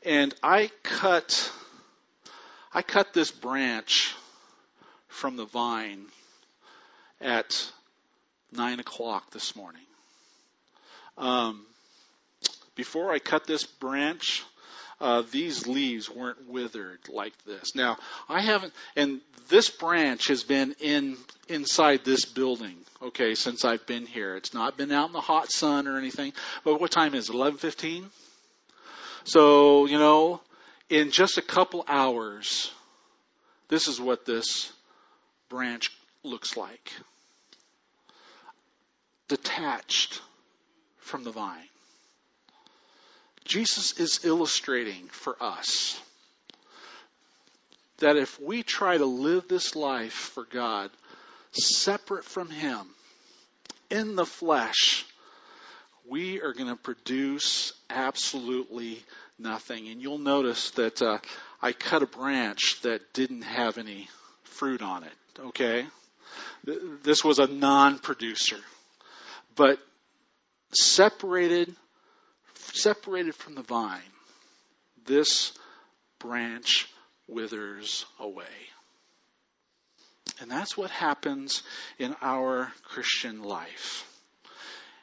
And 0.04 0.34
I 0.42 0.72
cut, 0.82 1.52
I 2.74 2.82
cut 2.82 3.14
this 3.14 3.30
branch 3.30 4.16
from 5.08 5.38
the 5.38 5.46
vine 5.46 6.06
at 7.20 7.72
nine 8.52 8.80
o'clock 8.80 9.30
this 9.30 9.56
morning. 9.56 9.82
Um, 11.20 11.66
before 12.74 13.12
I 13.12 13.20
cut 13.20 13.46
this 13.46 13.64
branch, 13.64 14.44
uh, 15.00 15.22
these 15.32 15.68
leaves 15.68 16.10
weren't 16.10 16.50
withered 16.50 17.00
like 17.10 17.34
this. 17.46 17.76
Now 17.76 17.98
I 18.28 18.42
haven't, 18.42 18.74
and 18.96 19.22
this 19.50 19.70
branch 19.70 20.28
has 20.30 20.44
been 20.44 20.76
in 20.80 21.18
inside 21.48 22.04
this 22.06 22.26
building. 22.26 22.78
Okay, 23.04 23.36
since 23.36 23.66
I've 23.66 23.86
been 23.86 24.08
here, 24.08 24.36
it's 24.36 24.54
not 24.54 24.78
been 24.78 24.92
out 24.92 25.08
in 25.08 25.14
the 25.14 25.22
hot 25.22 25.52
sun 25.52 25.88
or 25.88 25.98
anything. 25.98 26.34
But 26.64 26.82
what 26.82 26.90
time 26.90 27.14
is 27.14 27.30
it? 27.30 27.36
Eleven 27.36 27.60
fifteen. 27.60 28.10
So 29.24 29.86
you 29.86 29.98
know, 29.98 30.42
in 30.90 31.12
just 31.12 31.38
a 31.38 31.42
couple 31.42 31.86
hours, 31.88 32.72
this 33.68 33.88
is 33.88 34.00
what 34.00 34.26
this 34.26 34.72
branch 35.50 35.92
looks 36.24 36.58
like. 36.58 36.92
Detached 39.28 40.22
from 40.98 41.24
the 41.24 41.32
vine. 41.32 41.58
Jesus 43.46 44.00
is 44.00 44.24
illustrating 44.24 45.08
for 45.08 45.36
us 45.42 46.00
that 47.98 48.18
if 48.18 48.40
we 48.40 48.64
try 48.64 48.98
to 48.98 49.06
live 49.06 49.48
this 49.48 49.76
life 49.76 50.14
for 50.14 50.44
God 50.46 50.92
separate 51.52 52.26
from 52.26 52.50
Him 52.50 52.88
in 53.90 54.16
the 54.16 54.26
flesh, 54.26 55.06
we 56.12 56.42
are 56.42 56.52
going 56.52 56.68
to 56.68 56.76
produce 56.76 57.72
absolutely 57.90 59.02
nothing. 59.40 59.88
And 59.88 60.02
you'll 60.02 60.18
notice 60.18 60.72
that 60.72 61.02
uh, 61.02 61.20
I 61.62 61.72
cut 61.72 62.04
a 62.04 62.06
branch 62.06 62.82
that 62.82 63.14
didn't 63.14 63.44
have 63.44 63.78
any 63.78 64.10
fruit 64.44 64.82
on 64.82 65.06
it. 65.06 65.14
Okay? 65.40 65.86
This 67.02 67.24
was 67.24 67.40
a 67.40 67.48
non 67.48 67.98
producer. 67.98 68.60
But 69.56 69.80
separated 70.74 71.74
separated 72.74 73.34
from 73.34 73.56
the 73.56 73.64
vine, 73.64 74.02
this 75.06 75.54
branch 76.20 76.88
withers 77.28 78.06
away. 78.20 78.46
And 80.42 80.52
that's 80.52 80.78
what 80.78 80.92
happens 80.92 81.64
in 82.00 82.16
our 82.22 82.72
Christian 82.84 83.44
life. 83.44 84.11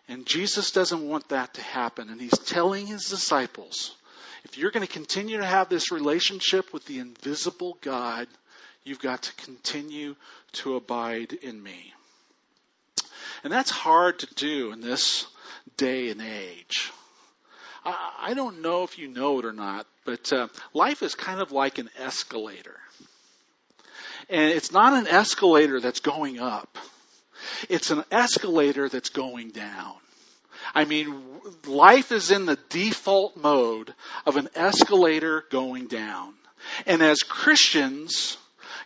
And 0.09 0.25
Jesus 0.25 0.71
doesn't 0.71 1.07
want 1.07 1.29
that 1.29 1.55
to 1.55 1.63
happen. 1.63 2.09
And 2.09 2.21
he's 2.21 2.39
telling 2.39 2.87
his 2.87 3.05
disciples, 3.05 3.95
if 4.45 4.57
you're 4.57 4.71
going 4.71 4.87
to 4.87 4.93
continue 4.93 5.39
to 5.39 5.45
have 5.45 5.69
this 5.69 5.93
relationship 5.93 6.73
with 6.73 6.87
the 6.87 6.99
invisible 6.99 7.77
God, 7.83 8.27
you've 8.85 9.01
got 9.01 9.23
to 9.25 9.35
continue 9.35 10.17
to 10.53 10.77
abide 10.77 11.35
in 11.35 11.63
me. 11.63 11.93
And 13.45 13.53
that's 13.53 13.71
hard 13.71 14.21
to 14.21 14.35
do 14.35 14.73
in 14.73 14.81
this 14.81 15.27
day 15.77 16.09
and 16.09 16.23
age. 16.23 16.91
I, 17.85 18.35
don't 18.35 18.61
know 18.61 18.83
if 18.83 18.99
you 18.99 19.09
know 19.09 19.39
it 19.39 19.45
or 19.45 19.53
not, 19.53 19.87
but 20.05 20.33
uh, 20.33 20.49
life 20.75 21.03
is 21.03 21.15
kind 21.15 21.41
of 21.41 21.53
like 21.53 21.79
an 21.79 21.89
escalator. 21.99 22.77
And 24.29 24.51
it's 24.51 24.73
not 24.73 24.93
an 24.93 25.07
escalator 25.07 25.81
that's 25.81 26.01
going 26.01 26.39
up. 26.39 26.77
It's 27.69 27.91
an 27.91 28.05
escalator 28.11 28.89
that's 28.89 29.11
going 29.11 29.51
down. 29.51 29.95
I 30.75 30.85
mean, 30.85 31.23
life 31.67 32.13
is 32.13 32.31
in 32.31 32.47
the 32.47 32.59
default 32.69 33.37
mode 33.37 33.95
of 34.27 34.37
an 34.37 34.49
escalator 34.55 35.45
going 35.51 35.87
down. 35.87 36.35
And 36.87 37.03
as 37.03 37.23
Christians, 37.23 38.37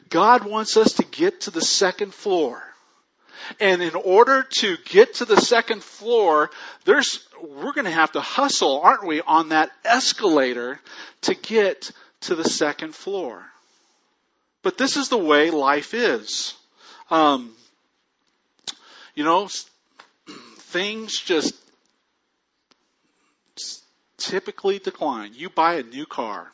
God 0.09 0.45
wants 0.45 0.77
us 0.77 0.95
to 0.95 1.05
get 1.05 1.43
to 1.43 1.51
the 1.51 1.61
second 1.61 2.15
floor. 2.15 2.63
And 3.59 3.83
in 3.83 3.95
order 3.95 4.45
to 4.59 4.77
get 4.85 5.15
to 5.15 5.25
the 5.25 5.41
second 5.41 5.83
floor, 5.83 6.51
there's, 6.85 7.27
we're 7.43 7.73
going 7.73 7.87
to 7.87 7.91
have 7.91 8.13
to 8.13 8.21
hustle, 8.21 8.81
aren't 8.81 9.07
we, 9.07 9.21
on 9.21 9.49
that 9.49 9.71
escalator 9.85 10.81
to 11.23 11.35
get 11.35 11.91
to 12.23 12.35
the 12.35 12.45
second 12.45 12.95
floor. 12.95 13.45
But 14.63 14.79
this 14.79 14.97
is 14.97 15.09
the 15.09 15.19
way 15.19 15.51
life 15.51 15.93
is. 15.93 16.55
Um, 17.11 17.53
you 19.15 19.25
know, 19.25 19.49
things 20.59 21.19
just 21.19 21.55
typically 24.17 24.79
decline. 24.79 25.33
You 25.35 25.51
buy 25.51 25.75
a 25.75 25.83
new 25.83 26.07
car. 26.07 26.53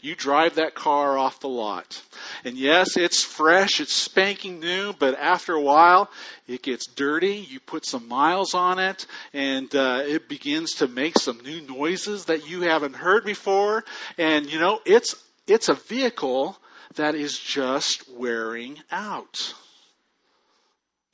You 0.00 0.14
drive 0.14 0.56
that 0.56 0.74
car 0.74 1.18
off 1.18 1.40
the 1.40 1.48
lot. 1.48 2.00
And 2.44 2.56
yes, 2.56 2.96
it's 2.96 3.22
fresh, 3.22 3.80
it's 3.80 3.94
spanking 3.94 4.60
new, 4.60 4.92
but 4.92 5.18
after 5.18 5.54
a 5.54 5.60
while, 5.60 6.10
it 6.46 6.62
gets 6.62 6.86
dirty. 6.86 7.36
You 7.36 7.60
put 7.60 7.84
some 7.84 8.06
miles 8.06 8.54
on 8.54 8.78
it, 8.78 9.06
and 9.32 9.74
uh, 9.74 10.02
it 10.06 10.28
begins 10.28 10.74
to 10.74 10.88
make 10.88 11.18
some 11.18 11.40
new 11.40 11.60
noises 11.60 12.26
that 12.26 12.48
you 12.48 12.62
haven't 12.62 12.94
heard 12.94 13.24
before. 13.24 13.84
And 14.18 14.46
you 14.46 14.60
know, 14.60 14.80
it's 14.84 15.16
it's 15.46 15.68
a 15.68 15.74
vehicle 15.74 16.56
that 16.94 17.14
is 17.14 17.38
just 17.38 18.08
wearing 18.10 18.78
out. 18.90 19.54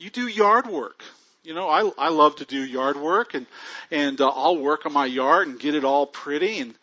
You 0.03 0.09
do 0.09 0.27
yard 0.27 0.67
work. 0.67 1.01
You 1.43 1.53
know, 1.53 1.69
I 1.69 1.89
I 1.97 2.09
love 2.09 2.35
to 2.37 2.45
do 2.45 2.61
yard 2.61 2.97
work, 2.97 3.35
and 3.35 3.45
and 3.89 4.19
uh, 4.19 4.27
I'll 4.27 4.57
work 4.57 4.85
on 4.85 4.91
my 4.91 5.05
yard 5.05 5.47
and 5.47 5.57
get 5.57 5.75
it 5.75 5.85
all 5.85 6.05
pretty. 6.05 6.59
And 6.59 6.75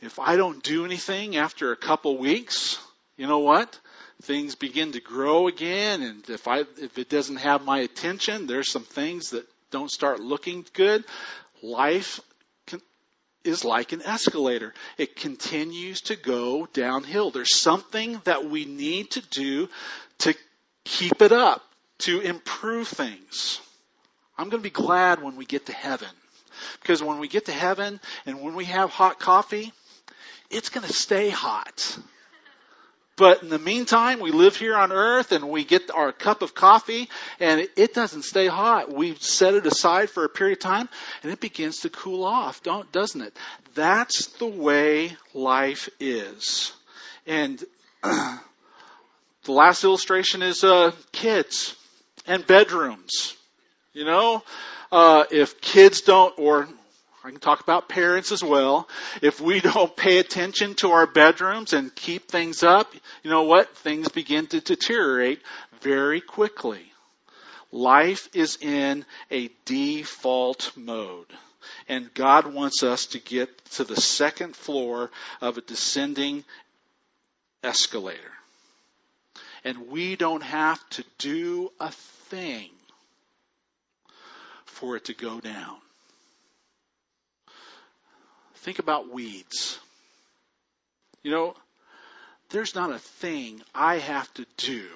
if 0.00 0.20
I 0.20 0.36
don't 0.36 0.62
do 0.62 0.84
anything 0.84 1.36
after 1.36 1.72
a 1.72 1.76
couple 1.76 2.16
weeks, 2.18 2.78
you 3.16 3.26
know 3.26 3.40
what? 3.40 3.78
things 4.22 4.56
begin 4.56 4.90
to 4.90 5.00
grow 5.00 5.46
again 5.46 6.02
and 6.02 6.28
if 6.28 6.48
I 6.48 6.64
if 6.78 6.98
it 6.98 7.08
doesn't 7.08 7.36
have 7.36 7.64
my 7.64 7.78
attention, 7.78 8.48
there's 8.48 8.70
some 8.70 8.82
things 8.82 9.30
that 9.30 9.46
don't 9.70 9.90
start 9.90 10.18
looking 10.18 10.66
good. 10.72 11.04
Life 11.62 12.18
can, 12.66 12.80
is 13.44 13.64
like 13.64 13.92
an 13.92 14.02
escalator. 14.02 14.74
It 14.96 15.14
continues 15.14 16.00
to 16.02 16.16
go 16.16 16.66
downhill. 16.72 17.30
There's 17.30 17.56
something 17.56 18.20
that 18.24 18.44
we 18.44 18.64
need 18.64 19.12
to 19.12 19.20
do 19.20 19.68
to 20.18 20.34
keep 20.84 21.22
it 21.22 21.32
up, 21.32 21.62
to 21.98 22.20
improve 22.20 22.88
things. 22.88 23.60
I'm 24.36 24.48
going 24.48 24.62
to 24.62 24.68
be 24.68 24.70
glad 24.70 25.22
when 25.22 25.36
we 25.36 25.44
get 25.44 25.66
to 25.66 25.72
heaven. 25.72 26.08
Because 26.80 27.02
when 27.02 27.18
we 27.18 27.28
get 27.28 27.46
to 27.46 27.52
heaven 27.52 28.00
and 28.26 28.40
when 28.40 28.54
we 28.54 28.66
have 28.66 28.90
hot 28.90 29.18
coffee, 29.18 29.72
it's 30.50 30.70
going 30.70 30.86
to 30.86 30.92
stay 30.92 31.28
hot. 31.28 31.98
But 33.16 33.42
in 33.42 33.48
the 33.48 33.58
meantime, 33.58 34.20
we 34.20 34.30
live 34.30 34.56
here 34.56 34.76
on 34.76 34.92
earth 34.92 35.32
and 35.32 35.50
we 35.50 35.64
get 35.64 35.90
our 35.90 36.12
cup 36.12 36.40
of 36.40 36.54
coffee 36.54 37.08
and 37.40 37.68
it 37.76 37.92
doesn't 37.92 38.22
stay 38.22 38.46
hot. 38.46 38.92
We 38.92 39.16
set 39.16 39.54
it 39.54 39.66
aside 39.66 40.08
for 40.08 40.24
a 40.24 40.28
period 40.28 40.58
of 40.58 40.62
time 40.62 40.88
and 41.24 41.32
it 41.32 41.40
begins 41.40 41.80
to 41.80 41.90
cool 41.90 42.24
off, 42.24 42.62
don't, 42.62 42.90
doesn't 42.92 43.20
it? 43.20 43.36
That's 43.74 44.28
the 44.38 44.46
way 44.46 45.16
life 45.34 45.88
is. 45.98 46.72
And 47.26 47.62
the 48.02 48.38
last 49.48 49.82
illustration 49.82 50.42
is 50.42 50.62
uh, 50.62 50.92
kids 51.10 51.74
and 52.28 52.46
bedrooms. 52.46 53.36
You 53.92 54.04
know, 54.04 54.44
uh, 54.92 55.24
if 55.30 55.60
kids 55.60 56.02
don't, 56.02 56.38
or 56.38 56.68
I 57.24 57.30
can 57.30 57.40
talk 57.40 57.60
about 57.60 57.88
parents 57.88 58.30
as 58.30 58.44
well. 58.44 58.88
If 59.20 59.40
we 59.40 59.60
don't 59.74 59.94
pay 59.96 60.18
attention 60.18 60.74
to 60.76 60.92
our 60.92 61.06
bedrooms 61.06 61.72
and 61.72 61.94
keep 61.94 62.30
things 62.30 62.62
up, 62.62 62.94
you 63.22 63.30
know 63.30 63.42
what? 63.42 63.76
Things 63.78 64.08
begin 64.08 64.46
to 64.48 64.60
deteriorate 64.60 65.40
very 65.80 66.20
quickly. 66.20 66.80
Life 67.72 68.28
is 68.34 68.56
in 68.60 69.04
a 69.30 69.50
default 69.64 70.72
mode. 70.76 71.26
And 71.88 72.12
God 72.14 72.54
wants 72.54 72.82
us 72.82 73.06
to 73.06 73.18
get 73.18 73.64
to 73.72 73.84
the 73.84 74.00
second 74.00 74.54
floor 74.56 75.10
of 75.40 75.58
a 75.58 75.62
descending 75.62 76.44
escalator. 77.62 78.37
And 79.68 79.90
we 79.90 80.16
don't 80.16 80.42
have 80.42 80.80
to 80.92 81.04
do 81.18 81.70
a 81.78 81.90
thing 81.90 82.70
for 84.64 84.96
it 84.96 85.04
to 85.04 85.12
go 85.12 85.40
down. 85.40 85.76
Think 88.54 88.78
about 88.78 89.12
weeds. 89.12 89.78
You 91.22 91.32
know, 91.32 91.54
there's 92.48 92.74
not 92.74 92.92
a 92.92 92.98
thing 92.98 93.60
I 93.74 93.98
have 93.98 94.32
to 94.34 94.46
do 94.56 94.86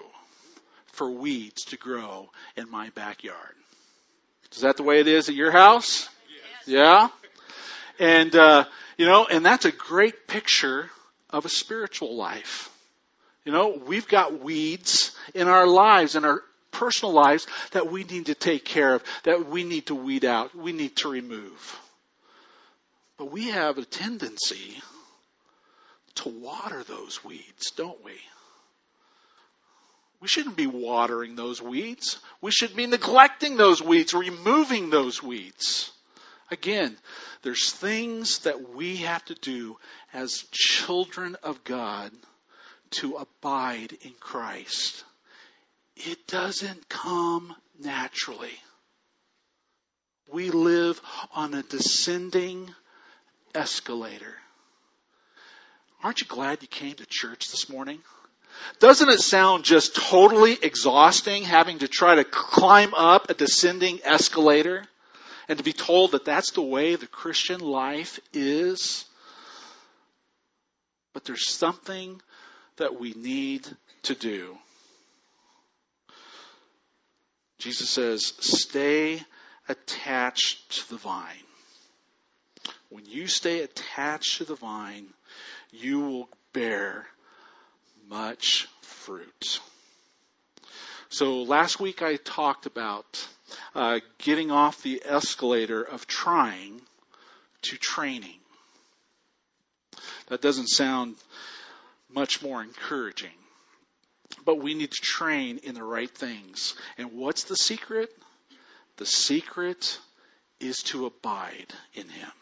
for 0.86 1.10
weeds 1.10 1.64
to 1.66 1.76
grow 1.76 2.30
in 2.56 2.70
my 2.70 2.88
backyard. 2.94 3.54
Is 4.52 4.62
that 4.62 4.78
the 4.78 4.84
way 4.84 5.00
it 5.00 5.06
is 5.06 5.28
at 5.28 5.34
your 5.34 5.50
house? 5.50 6.08
Yes. 6.64 6.68
Yeah? 6.68 7.08
And, 7.98 8.34
uh, 8.34 8.64
you 8.96 9.04
know, 9.04 9.26
and 9.26 9.44
that's 9.44 9.66
a 9.66 9.72
great 9.72 10.26
picture 10.26 10.88
of 11.28 11.44
a 11.44 11.50
spiritual 11.50 12.16
life. 12.16 12.71
You 13.44 13.52
know, 13.52 13.80
we've 13.86 14.06
got 14.06 14.40
weeds 14.40 15.16
in 15.34 15.48
our 15.48 15.66
lives, 15.66 16.14
in 16.14 16.24
our 16.24 16.42
personal 16.70 17.12
lives 17.12 17.46
that 17.72 17.90
we 17.90 18.04
need 18.04 18.26
to 18.26 18.34
take 18.34 18.64
care 18.64 18.94
of, 18.94 19.04
that 19.24 19.48
we 19.48 19.64
need 19.64 19.86
to 19.86 19.94
weed 19.94 20.24
out, 20.24 20.54
we 20.54 20.72
need 20.72 20.96
to 20.96 21.10
remove. 21.10 21.80
But 23.18 23.30
we 23.30 23.48
have 23.50 23.78
a 23.78 23.84
tendency 23.84 24.80
to 26.16 26.28
water 26.28 26.82
those 26.84 27.24
weeds, 27.24 27.72
don't 27.72 28.02
we? 28.04 28.12
We 30.20 30.28
shouldn't 30.28 30.56
be 30.56 30.68
watering 30.68 31.34
those 31.34 31.60
weeds. 31.60 32.18
We 32.40 32.52
should 32.52 32.76
be 32.76 32.86
neglecting 32.86 33.56
those 33.56 33.82
weeds, 33.82 34.14
removing 34.14 34.88
those 34.88 35.20
weeds. 35.20 35.90
Again, 36.50 36.96
there's 37.42 37.72
things 37.72 38.40
that 38.40 38.70
we 38.70 38.98
have 38.98 39.24
to 39.24 39.34
do 39.34 39.78
as 40.14 40.44
children 40.52 41.36
of 41.42 41.64
God 41.64 42.12
to 42.92 43.16
abide 43.16 43.96
in 44.02 44.12
Christ. 44.20 45.04
It 45.96 46.26
doesn't 46.26 46.88
come 46.88 47.54
naturally. 47.78 48.58
We 50.32 50.50
live 50.50 51.00
on 51.34 51.54
a 51.54 51.62
descending 51.62 52.74
escalator. 53.54 54.34
Aren't 56.02 56.20
you 56.20 56.26
glad 56.26 56.62
you 56.62 56.68
came 56.68 56.94
to 56.94 57.06
church 57.06 57.50
this 57.50 57.68
morning? 57.68 58.00
Doesn't 58.80 59.08
it 59.08 59.20
sound 59.20 59.64
just 59.64 59.94
totally 59.94 60.58
exhausting 60.62 61.44
having 61.44 61.78
to 61.80 61.88
try 61.88 62.16
to 62.16 62.24
climb 62.24 62.94
up 62.94 63.30
a 63.30 63.34
descending 63.34 64.00
escalator 64.04 64.84
and 65.48 65.58
to 65.58 65.64
be 65.64 65.72
told 65.72 66.12
that 66.12 66.24
that's 66.24 66.52
the 66.52 66.62
way 66.62 66.96
the 66.96 67.06
Christian 67.06 67.60
life 67.60 68.18
is? 68.32 69.04
But 71.12 71.24
there's 71.24 71.48
something 71.48 72.20
that 72.76 72.98
we 72.98 73.12
need 73.12 73.66
to 74.04 74.14
do. 74.14 74.56
Jesus 77.58 77.88
says, 77.88 78.32
stay 78.40 79.22
attached 79.68 80.70
to 80.72 80.90
the 80.90 80.96
vine. 80.96 81.46
When 82.88 83.06
you 83.06 83.26
stay 83.28 83.60
attached 83.60 84.38
to 84.38 84.44
the 84.44 84.56
vine, 84.56 85.06
you 85.70 86.00
will 86.00 86.28
bear 86.52 87.06
much 88.08 88.68
fruit. 88.82 89.60
So 91.08 91.42
last 91.42 91.78
week 91.78 92.02
I 92.02 92.16
talked 92.16 92.66
about 92.66 93.26
uh, 93.74 94.00
getting 94.18 94.50
off 94.50 94.82
the 94.82 95.02
escalator 95.04 95.82
of 95.82 96.06
trying 96.06 96.80
to 97.62 97.76
training. 97.76 98.40
That 100.28 100.42
doesn't 100.42 100.68
sound 100.68 101.16
much 102.14 102.42
more 102.42 102.62
encouraging. 102.62 103.30
But 104.44 104.62
we 104.62 104.74
need 104.74 104.90
to 104.90 105.00
train 105.00 105.58
in 105.58 105.74
the 105.74 105.84
right 105.84 106.10
things. 106.10 106.74
And 106.98 107.12
what's 107.12 107.44
the 107.44 107.56
secret? 107.56 108.10
The 108.96 109.06
secret 109.06 109.98
is 110.60 110.82
to 110.84 111.06
abide 111.06 111.72
in 111.94 112.08
Him 112.08 112.32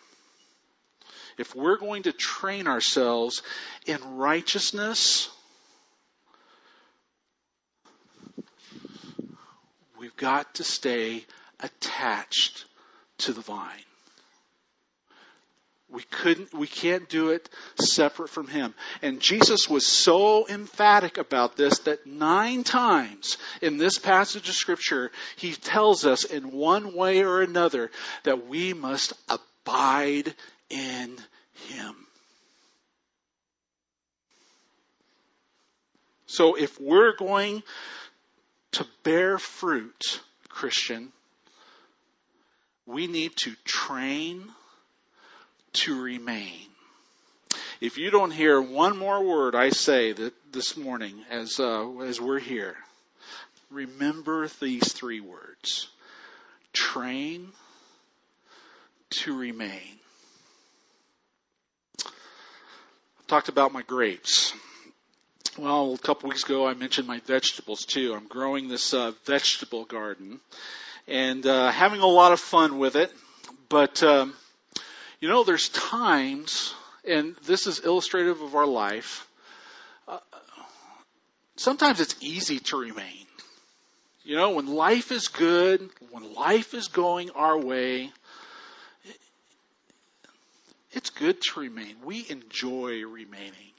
if 1.41 1.55
we're 1.55 1.79
going 1.79 2.03
to 2.03 2.13
train 2.13 2.67
ourselves 2.67 3.43
in 3.87 3.99
righteousness, 4.17 5.31
we've 9.99 10.17
got 10.17 10.55
to 10.57 10.65
stay 10.65 11.25
attached 11.61 12.67
to 13.19 13.33
the 13.33 13.41
vine. 13.41 13.90
We 15.93 16.03
couldn't, 16.05 16.55
we 16.55 16.67
can't 16.67 17.09
do 17.09 17.31
it 17.31 17.49
separate 17.81 18.31
from 18.31 18.47
Him. 18.47 18.75
And 19.03 19.21
Jesus 19.21 19.69
was 19.69 19.87
so 19.87 20.47
emphatic 20.47 21.19
about 21.19 21.57
this 21.57 21.81
that 21.81 22.07
nine 22.07 22.63
times 22.63 23.39
in 23.61 23.77
this 23.77 23.99
passage 23.99 24.49
of 24.49 24.55
Scripture, 24.55 25.11
He 25.37 25.53
tells 25.53 26.07
us 26.07 26.25
in 26.25 26.53
one 26.53 26.95
way 26.95 27.23
or 27.23 27.43
another 27.43 27.91
that 28.23 28.47
we 28.47 28.73
must 28.73 29.15
abide 29.29 30.35
in 30.69 31.17
Him. 31.69 31.97
So 36.27 36.55
if 36.55 36.81
we're 36.81 37.17
going 37.17 37.65
to 38.73 38.87
bear 39.03 39.39
fruit, 39.39 40.21
Christian, 40.49 41.11
we 42.87 43.09
need 43.09 43.35
to 43.39 43.57
train 43.65 44.49
to 45.73 46.01
remain. 46.01 46.67
If 47.81 47.97
you 47.97 48.11
don't 48.11 48.31
hear 48.31 48.61
one 48.61 48.99
more 48.99 49.25
word 49.25 49.55
I 49.55 49.71
say 49.71 50.13
that 50.13 50.35
this 50.53 50.77
morning 50.77 51.15
as 51.31 51.59
uh, 51.59 51.89
as 52.01 52.21
we're 52.21 52.39
here, 52.39 52.77
remember 53.71 54.49
these 54.61 54.93
three 54.93 55.21
words: 55.21 55.89
train 56.73 57.49
to 59.11 59.37
remain. 59.37 59.99
I 62.05 62.11
talked 63.27 63.49
about 63.49 63.73
my 63.73 63.83
grapes. 63.83 64.53
Well, 65.59 65.95
a 65.95 65.99
couple 65.99 66.29
weeks 66.29 66.45
ago 66.45 66.67
I 66.67 66.75
mentioned 66.75 67.09
my 67.09 67.21
vegetables 67.21 67.85
too. 67.85 68.15
I'm 68.15 68.29
growing 68.29 68.69
this 68.69 68.95
uh, 68.95 69.13
vegetable 69.25 69.85
garden 69.85 70.41
and 71.09 71.45
uh, 71.47 71.71
having 71.71 72.01
a 72.01 72.07
lot 72.07 72.33
of 72.33 72.41
fun 72.41 72.79
with 72.79 72.97
it. 72.97 73.13
But 73.69 74.03
um, 74.03 74.35
you 75.21 75.29
know, 75.29 75.45
there's 75.45 75.69
times, 75.69 76.75
and 77.07 77.37
this 77.45 77.67
is 77.67 77.85
illustrative 77.85 78.41
of 78.41 78.55
our 78.55 78.67
life. 78.67 79.29
Uh, 80.09 80.19
sometimes 81.57 82.01
it's 82.01 82.17
easy 82.21 82.59
to 82.59 82.79
remain. 82.79 83.27
You 84.25 84.37
know, 84.37 84.51
when 84.51 84.67
life 84.67 85.13
is 85.13 85.29
good, 85.29 85.89
when 86.11 86.35
life 86.35 86.73
is 86.73 86.89
going 86.89 87.31
our 87.31 87.59
way, 87.59 88.11
it's 90.93 91.11
good 91.11 91.41
to 91.43 91.61
remain. 91.61 91.97
We 92.05 92.27
enjoy 92.29 93.05
remaining. 93.05 93.73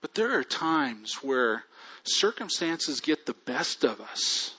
But 0.00 0.14
there 0.14 0.38
are 0.38 0.44
times 0.44 1.14
where 1.22 1.64
circumstances 2.04 3.00
get 3.00 3.26
the 3.26 3.34
best 3.46 3.84
of 3.84 4.00
us. 4.00 4.54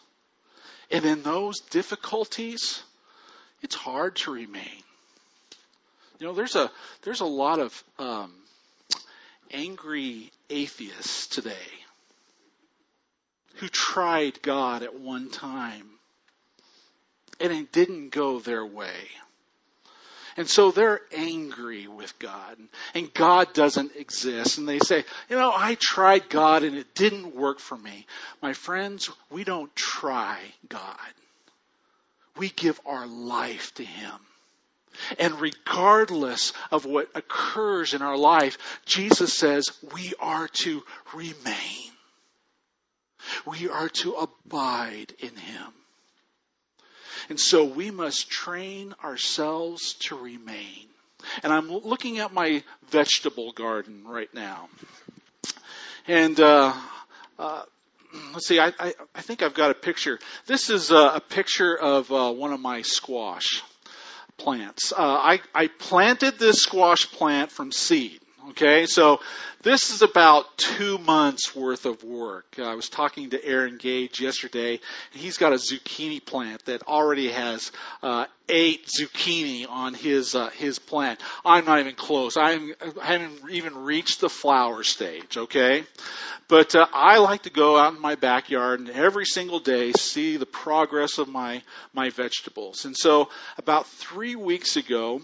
And 0.91 1.05
in 1.05 1.23
those 1.23 1.59
difficulties, 1.59 2.81
it's 3.61 3.75
hard 3.75 4.15
to 4.17 4.31
remain. 4.31 4.83
You 6.19 6.27
know, 6.27 6.33
there's 6.33 6.55
a 6.55 6.69
there's 7.03 7.21
a 7.21 7.25
lot 7.25 7.59
of 7.59 7.83
um, 7.97 8.33
angry 9.51 10.31
atheists 10.49 11.27
today 11.27 11.55
who 13.55 13.67
tried 13.69 14.41
God 14.41 14.83
at 14.83 14.99
one 14.99 15.29
time 15.29 15.87
and 17.39 17.53
it 17.53 17.71
didn't 17.71 18.09
go 18.09 18.39
their 18.39 18.65
way. 18.65 19.09
And 20.37 20.47
so 20.47 20.71
they're 20.71 21.01
angry 21.13 21.87
with 21.87 22.17
God. 22.19 22.57
And 22.93 23.13
God 23.13 23.53
doesn't 23.53 23.95
exist. 23.97 24.57
And 24.57 24.67
they 24.67 24.79
say, 24.79 25.03
you 25.29 25.35
know, 25.35 25.51
I 25.53 25.75
tried 25.75 26.29
God 26.29 26.63
and 26.63 26.77
it 26.77 26.95
didn't 26.95 27.35
work 27.35 27.59
for 27.59 27.77
me. 27.77 28.05
My 28.41 28.53
friends, 28.53 29.09
we 29.29 29.43
don't 29.43 29.73
try 29.75 30.39
God. 30.69 30.95
We 32.37 32.49
give 32.49 32.79
our 32.85 33.05
life 33.05 33.73
to 33.75 33.83
Him. 33.83 34.13
And 35.17 35.39
regardless 35.39 36.53
of 36.71 36.85
what 36.85 37.09
occurs 37.15 37.93
in 37.93 38.01
our 38.01 38.17
life, 38.17 38.57
Jesus 38.85 39.33
says 39.33 39.71
we 39.93 40.13
are 40.19 40.47
to 40.47 40.83
remain. 41.13 41.91
We 43.45 43.69
are 43.69 43.89
to 43.89 44.13
abide 44.13 45.13
in 45.19 45.35
Him. 45.35 45.67
And 47.29 47.39
so 47.39 47.63
we 47.63 47.91
must 47.91 48.29
train 48.29 48.95
ourselves 49.03 49.93
to 50.01 50.17
remain. 50.17 50.87
And 51.43 51.51
I'm 51.51 51.69
looking 51.69 52.19
at 52.19 52.33
my 52.33 52.63
vegetable 52.89 53.51
garden 53.51 54.03
right 54.07 54.33
now. 54.33 54.69
And, 56.07 56.39
uh, 56.39 56.73
uh, 57.37 57.63
let's 58.33 58.47
see, 58.47 58.59
I, 58.59 58.73
I, 58.79 58.93
I, 59.13 59.21
think 59.21 59.43
I've 59.43 59.53
got 59.53 59.69
a 59.69 59.75
picture. 59.75 60.17
This 60.47 60.69
is 60.69 60.91
a, 60.91 60.95
a 61.15 61.19
picture 61.19 61.77
of 61.77 62.11
uh, 62.11 62.31
one 62.31 62.51
of 62.51 62.59
my 62.59 62.81
squash 62.81 63.61
plants. 64.39 64.91
Uh, 64.91 64.95
I, 64.99 65.41
I 65.53 65.67
planted 65.67 66.39
this 66.39 66.63
squash 66.63 67.11
plant 67.11 67.51
from 67.51 67.71
seed. 67.71 68.21
Okay, 68.47 68.85
so 68.85 69.19
this 69.63 69.91
is 69.91 70.01
about 70.01 70.57
two 70.57 70.97
months 70.97 71.53
worth 71.53 71.85
of 71.85 72.03
work. 72.03 72.55
I 72.57 72.73
was 72.75 72.87
talking 72.87 73.31
to 73.31 73.45
Aaron 73.45 73.77
Gage 73.77 74.21
yesterday, 74.21 74.79
and 75.11 75.21
he's 75.21 75.37
got 75.37 75.51
a 75.51 75.57
zucchini 75.57 76.25
plant 76.25 76.63
that 76.65 76.83
already 76.87 77.29
has 77.31 77.71
uh, 78.01 78.25
eight 78.47 78.87
zucchini 78.87 79.69
on 79.69 79.93
his 79.93 80.35
uh, 80.35 80.49
his 80.51 80.79
plant. 80.79 81.19
I'm 81.43 81.65
not 81.65 81.79
even 81.79 81.95
close. 81.95 82.37
I'm, 82.37 82.73
I 83.01 83.05
haven't 83.05 83.51
even 83.51 83.77
reached 83.83 84.21
the 84.21 84.29
flower 84.29 84.83
stage. 84.83 85.37
Okay, 85.37 85.83
but 86.47 86.75
uh, 86.75 86.87
I 86.93 87.17
like 87.17 87.43
to 87.43 87.51
go 87.51 87.77
out 87.77 87.95
in 87.95 88.01
my 88.01 88.15
backyard 88.15 88.79
and 88.79 88.89
every 88.89 89.25
single 89.25 89.59
day 89.59 89.91
see 89.91 90.37
the 90.37 90.45
progress 90.45 91.17
of 91.17 91.27
my 91.27 91.61
my 91.93 92.09
vegetables. 92.09 92.85
And 92.85 92.95
so 92.95 93.29
about 93.57 93.85
three 93.85 94.37
weeks 94.37 94.77
ago 94.77 95.21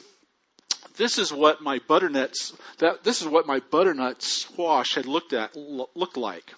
this 0.98 1.18
is 1.18 1.32
what 1.32 1.62
my 1.62 1.80
butternuts 1.88 2.54
that 2.80 3.04
this 3.04 3.22
is 3.22 3.28
what 3.28 3.48
my 3.48 3.60
butternut 3.72 4.22
squash 4.22 4.96
had 4.96 5.06
looked 5.06 5.34
at 5.34 5.56
looked 5.56 6.18
like, 6.18 6.54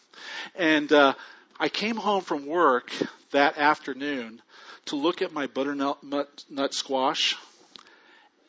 and 0.56 0.92
uh, 0.92 1.14
I 1.60 1.70
came 1.70 1.96
home 1.96 2.22
from 2.22 2.46
work 2.46 2.92
that 3.32 3.58
afternoon 3.58 4.42
to 4.86 4.96
look 4.96 5.22
at 5.22 5.34
my 5.34 5.48
butternut 5.48 6.04
nut 6.04 6.74
squash, 6.74 7.36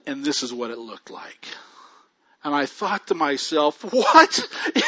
and 0.07 0.25
this 0.25 0.43
is 0.43 0.53
what 0.53 0.71
it 0.71 0.79
looked 0.79 1.11
like. 1.11 1.47
And 2.45 2.55
I 2.55 2.67
thought 2.67 3.09
to 3.09 3.15
myself, 3.15 3.83
what 3.93 4.39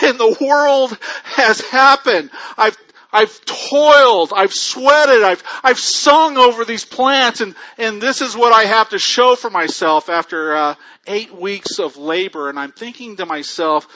in 0.03 0.17
the 0.17 0.37
world 0.41 0.97
has 1.25 1.61
happened? 1.61 2.31
I've 2.57 2.77
I've 3.13 3.45
toiled, 3.45 4.33
I've 4.35 4.53
sweated, 4.53 5.23
I've, 5.23 5.43
I've 5.63 5.79
sung 5.79 6.37
over 6.39 6.65
these 6.65 6.85
plants, 6.85 7.41
and, 7.41 7.55
and 7.77 8.01
this 8.01 8.21
is 8.21 8.37
what 8.37 8.53
I 8.53 8.65
have 8.65 8.91
to 8.91 8.99
show 8.99 9.37
for 9.37 9.51
myself 9.51 10.09
after 10.09 10.55
uh, 10.55 10.75
eight 11.07 11.35
weeks 11.35 11.79
of 11.79 11.97
labor. 11.97 12.49
And 12.49 12.59
I'm 12.59 12.73
thinking 12.73 13.17
to 13.17 13.27
myself, 13.27 13.87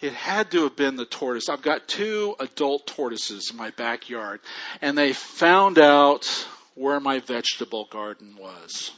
it 0.00 0.12
had 0.12 0.50
to 0.52 0.64
have 0.64 0.76
been 0.76 0.96
the 0.96 1.04
tortoise. 1.04 1.48
I've 1.48 1.62
got 1.62 1.88
two 1.88 2.36
adult 2.38 2.86
tortoises 2.86 3.50
in 3.50 3.56
my 3.56 3.70
backyard, 3.70 4.40
and 4.80 4.96
they 4.96 5.12
found 5.12 5.78
out 5.78 6.26
where 6.74 7.00
my 7.00 7.18
vegetable 7.18 7.86
garden 7.90 8.36
was. 8.38 8.92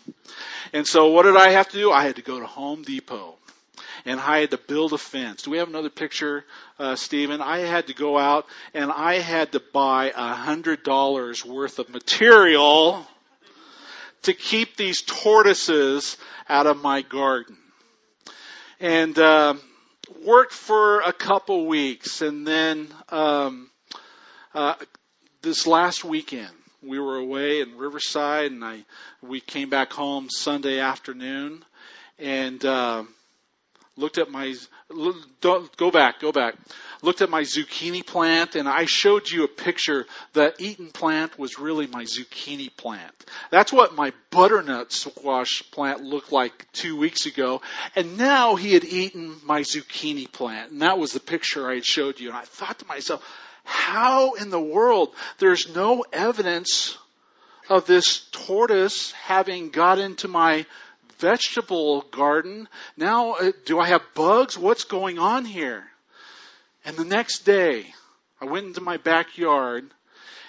And 0.73 0.87
so 0.87 1.09
what 1.09 1.25
did 1.25 1.37
I 1.37 1.51
have 1.51 1.69
to 1.71 1.77
do? 1.77 1.91
I 1.91 2.05
had 2.05 2.17
to 2.17 2.23
go 2.23 2.39
to 2.39 2.47
Home 2.47 2.83
Depot 2.83 3.37
and 4.05 4.21
I 4.21 4.39
had 4.39 4.51
to 4.51 4.59
build 4.59 4.93
a 4.93 4.99
fence. 4.99 5.43
Do 5.43 5.51
we 5.51 5.59
have 5.59 5.69
another 5.69 5.91
picture, 5.91 6.45
uh, 6.79 6.97
Stephen? 6.97 7.41
I 7.41 7.59
had 7.59 7.87
to 7.89 7.95
go 7.95 8.19
out 8.19 8.47
and 8.75 8.91
I 8.91 9.15
had 9.19 9.53
to 9.53 9.63
buy 9.73 10.13
a 10.15 10.35
hundred 10.35 10.83
dollars 10.83 11.45
worth 11.45 11.79
of 11.79 11.89
material 11.89 13.07
to 14.23 14.33
keep 14.33 14.77
these 14.77 15.03
tortoises 15.03 16.17
out 16.49 16.67
of 16.67 16.83
my 16.83 17.03
garden. 17.03 17.57
And 18.81 19.17
uh, 19.19 19.55
worked 20.25 20.53
for 20.53 21.01
a 21.01 21.13
couple 21.13 21.67
weeks, 21.67 22.21
and 22.21 22.47
then 22.47 22.89
um, 23.09 23.71
uh, 24.55 24.75
this 25.43 25.67
last 25.67 26.05
weekend 26.05 26.51
we 26.83 26.99
were 26.99 27.17
away 27.17 27.61
in 27.61 27.77
Riverside, 27.77 28.51
and 28.53 28.65
I 28.65 28.85
we 29.21 29.41
came 29.41 29.71
back 29.71 29.93
home 29.93 30.29
Sunday 30.31 30.81
afternoon, 30.81 31.65
and 32.19 32.65
uh, 32.65 33.05
looked 33.97 34.19
at 34.19 34.31
my 34.31 34.55
don't 35.41 35.77
go 35.77 35.91
back 35.91 36.21
go 36.21 36.33
back. 36.33 36.55
Looked 37.03 37.21
at 37.21 37.31
my 37.31 37.43
zucchini 37.43 38.07
plant 38.07 38.55
and 38.55 38.69
i 38.69 38.85
showed 38.85 39.29
you 39.29 39.45
a 39.45 39.49
picture 39.49 40.07
that 40.35 40.61
eaten 40.61 40.91
plant 40.91 41.39
was 41.39 41.59
really 41.59 41.87
my 41.87 42.05
zucchini 42.05 42.75
plant. 42.77 43.13
That's 43.51 43.73
what 43.73 43.95
my 43.95 44.13
butternut 44.31 44.93
squash 44.93 45.63
plant 45.71 46.03
looked 46.03 46.33
like 46.33 46.71
two 46.73 46.97
weeks 46.97 47.27
ago 47.27 47.61
and 47.95 48.17
now 48.17 48.57
he 48.57 48.73
had 48.73 48.85
eaten 48.85 49.37
my 49.45 49.63
zucchini 49.63 50.31
plant 50.31 50.73
and 50.73 50.83
that 50.83 50.99
was 50.99 51.13
the 51.13 51.21
picture 51.21 51.71
i 51.71 51.75
had 51.75 51.85
showed 51.85 52.21
you. 52.21 52.29
And 52.29 52.37
i 52.37 52.45
thought 52.45 52.79
to 52.79 52.87
myself 52.87 53.23
how 53.65 54.35
in 54.35 54.51
the 54.51 54.61
world 54.61 55.15
there's 55.39 55.75
no 55.75 56.05
evidence 56.13 56.97
of 57.69 57.87
this 57.87 58.27
tortoise 58.33 59.13
having 59.13 59.71
got 59.71 59.99
into 59.99 60.29
my 60.29 60.67
vegetable 61.23 62.03
garden. 62.11 62.69
Now, 62.97 63.35
uh, 63.35 63.53
do 63.65 63.79
I 63.79 63.87
have 63.89 64.03
bugs? 64.15 64.59
What's 64.59 64.85
going 64.85 65.21
on 65.21 65.45
here? 65.45 65.85
And 66.85 66.97
the 66.97 67.05
next 67.05 67.47
day, 67.47 67.87
I 68.41 68.47
went 68.47 68.67
into 68.67 68.81
my 68.81 68.97
backyard 68.97 69.85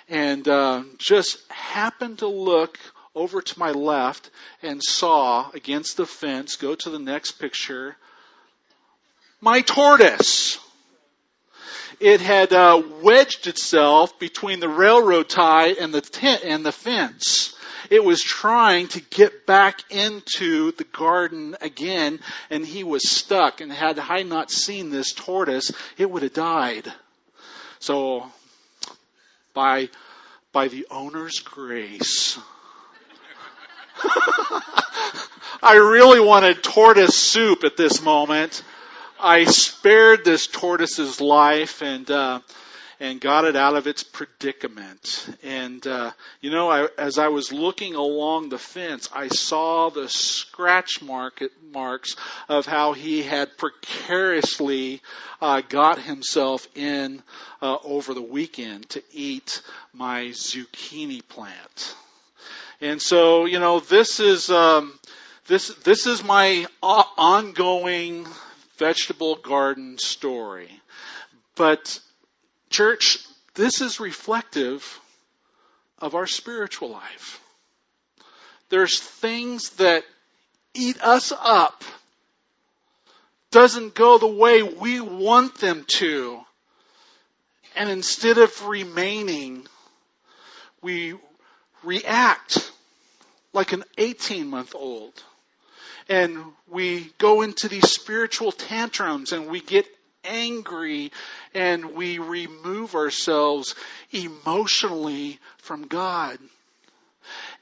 and 0.09 0.47
uh, 0.47 0.83
just 0.97 1.39
happened 1.51 2.19
to 2.19 2.27
look 2.27 2.79
over 3.13 3.39
to 3.39 3.59
my 3.59 3.69
left 3.69 4.31
and 4.63 4.83
saw 4.83 5.51
against 5.51 5.95
the 5.95 6.07
fence, 6.07 6.55
go 6.55 6.73
to 6.73 6.89
the 6.89 6.97
next 6.97 7.33
picture, 7.33 7.95
my 9.39 9.61
tortoise. 9.61 10.57
It 11.99 12.19
had 12.19 12.51
uh, 12.51 12.81
wedged 13.03 13.45
itself 13.45 14.17
between 14.17 14.59
the 14.59 14.67
railroad 14.67 15.29
tie 15.29 15.73
and 15.73 15.93
the 15.93 16.01
tent 16.01 16.43
and 16.43 16.65
the 16.65 16.71
fence. 16.71 17.52
It 17.89 18.03
was 18.03 18.21
trying 18.21 18.87
to 18.89 19.01
get 19.01 19.45
back 19.45 19.81
into 19.91 20.71
the 20.73 20.83
garden 20.83 21.55
again, 21.61 22.19
and 22.49 22.65
he 22.65 22.83
was 22.83 23.09
stuck. 23.09 23.61
And 23.61 23.71
had 23.71 23.99
I 23.99 24.23
not 24.23 24.51
seen 24.51 24.89
this 24.89 25.13
tortoise, 25.13 25.71
it 25.97 26.09
would 26.09 26.23
have 26.23 26.33
died. 26.33 26.91
So, 27.79 28.25
by 29.53 29.89
by 30.51 30.67
the 30.67 30.87
owner's 30.91 31.39
grace, 31.39 32.39
I 35.63 35.75
really 35.75 36.19
wanted 36.19 36.63
tortoise 36.63 37.17
soup 37.17 37.63
at 37.63 37.77
this 37.77 38.01
moment. 38.01 38.63
I 39.19 39.45
spared 39.45 40.25
this 40.25 40.47
tortoise's 40.47 41.21
life, 41.21 41.81
and 41.81 42.09
uh, 42.11 42.41
and 43.03 43.19
got 43.19 43.43
it 43.43 43.57
out 43.57 43.75
of 43.75 43.85
its 43.85 44.01
predicament. 44.01 45.27
And, 45.43 45.85
uh, 45.85 46.11
you 46.39 46.49
know, 46.49 46.71
I, 46.71 46.87
as 46.97 47.17
I 47.17 47.27
was 47.27 47.51
looking 47.51 47.95
along 47.95 48.47
the 48.47 48.57
fence, 48.57 49.09
I 49.13 49.27
saw 49.27 49.89
the 49.89 50.07
scratch 50.07 51.01
market 51.01 51.51
marks 51.73 52.15
of 52.47 52.65
how 52.65 52.93
he 52.93 53.21
had 53.21 53.57
precariously 53.57 55.01
uh, 55.41 55.63
got 55.67 55.99
himself 55.99 56.65
in 56.77 57.21
uh, 57.61 57.75
over 57.83 58.13
the 58.13 58.21
weekend 58.21 58.87
to 58.91 59.03
eat 59.11 59.61
my 59.91 60.27
zucchini 60.27 61.27
plant. 61.27 61.95
And 62.79 63.01
so, 63.01 63.43
you 63.43 63.59
know, 63.59 63.81
this 63.81 64.21
is 64.21 64.49
um, 64.49 64.97
this 65.47 65.75
this 65.83 66.07
is 66.07 66.23
my 66.23 66.67
ongoing 66.81 68.25
vegetable 68.77 69.35
garden 69.35 69.97
story. 69.97 70.69
But 71.55 71.99
Church, 72.73 73.19
this 73.53 73.81
is 73.81 73.99
reflective 73.99 74.99
of 75.99 76.15
our 76.15 76.25
spiritual 76.25 76.89
life. 76.89 77.39
There's 78.69 78.99
things 78.99 79.69
that 79.77 80.03
eat 80.73 80.99
us 81.03 81.31
up, 81.31 81.83
doesn't 83.51 83.93
go 83.93 84.17
the 84.17 84.25
way 84.25 84.63
we 84.63 84.99
want 84.99 85.59
them 85.59 85.85
to. 85.99 86.39
And 87.75 87.91
instead 87.91 88.39
of 88.39 88.65
remaining, 88.65 89.67
we 90.81 91.13
react 91.83 92.71
like 93.53 93.71
an 93.71 93.83
18 93.99 94.47
month 94.47 94.73
old. 94.73 95.21
And 96.09 96.43
we 96.67 97.11
go 97.19 97.43
into 97.43 97.67
these 97.67 97.91
spiritual 97.91 98.51
tantrums 98.51 99.31
and 99.31 99.45
we 99.45 99.61
get 99.61 99.85
angry 100.23 101.11
and 101.53 101.93
we 101.93 102.19
remove 102.19 102.95
ourselves 102.95 103.75
emotionally 104.11 105.39
from 105.57 105.87
God. 105.87 106.37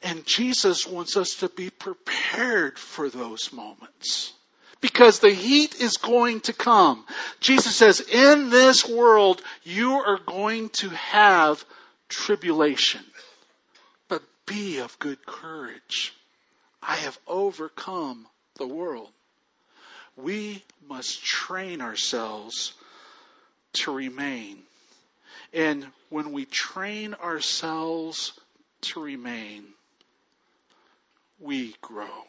And 0.02 0.26
Jesus 0.26 0.88
wants 0.88 1.18
us 1.18 1.36
to 1.36 1.50
be 1.50 1.70
prepared 1.70 2.80
for 2.80 3.10
those 3.10 3.54
moments. 3.54 4.34
Because 4.80 5.20
the 5.20 5.32
heat 5.32 5.80
is 5.80 5.98
going 5.98 6.42
to 6.42 6.54
come. 6.54 7.06
Jesus 7.40 7.76
says, 7.76 8.00
in 8.00 8.50
this 8.50 8.88
world, 8.88 9.42
you 9.64 9.94
are 9.94 10.18
going 10.26 10.70
to 10.70 10.90
have 10.90 11.64
tribulation. 12.10 13.02
But 14.08 14.24
be 14.48 14.80
of 14.80 14.98
good 14.98 15.24
courage. 15.26 16.14
I 16.82 16.96
have 16.96 17.20
overcome 17.28 18.26
the 18.58 18.66
world. 18.66 19.12
We 20.18 20.64
must 20.88 21.24
train 21.24 21.82
ourselves 21.82 22.74
to 23.74 23.92
remain. 23.92 24.58
And 25.54 25.86
when 26.10 26.32
we 26.32 26.46
train 26.46 27.14
ourselves 27.16 28.34
to 28.82 29.02
remain, 29.02 29.64
we 31.40 31.76
grow. 31.82 32.26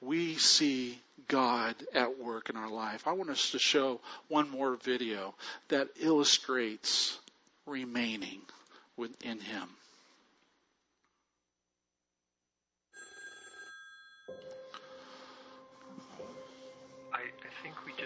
We 0.00 0.34
see 0.34 0.98
God 1.28 1.74
at 1.94 2.18
work 2.18 2.50
in 2.50 2.56
our 2.56 2.70
life. 2.70 3.06
I 3.06 3.12
want 3.12 3.30
us 3.30 3.50
to 3.52 3.58
show 3.58 4.00
one 4.28 4.50
more 4.50 4.76
video 4.76 5.34
that 5.68 5.88
illustrates 6.00 7.18
remaining 7.66 8.40
within 8.96 9.40
Him. 9.40 9.68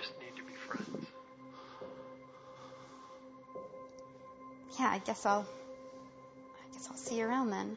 Just 0.01 0.19
need 0.19 0.35
to 0.37 0.43
be 0.43 0.55
friends. 0.55 1.07
Yeah, 4.79 4.89
I 4.89 4.99
guess 4.99 5.27
I'll. 5.27 5.45
I 5.45 6.73
guess 6.73 6.89
I'll 6.91 6.97
see 6.97 7.19
you 7.19 7.27
around 7.27 7.51
then. 7.51 7.77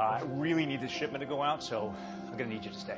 Uh, 0.00 0.04
I 0.04 0.22
really 0.24 0.64
need 0.64 0.80
this 0.80 0.90
shipment 0.90 1.20
to 1.20 1.26
go 1.26 1.42
out, 1.42 1.62
so 1.62 1.94
I'm 2.24 2.38
going 2.38 2.48
to 2.48 2.54
need 2.56 2.64
you 2.64 2.70
to 2.70 2.78
stay. 2.78 2.96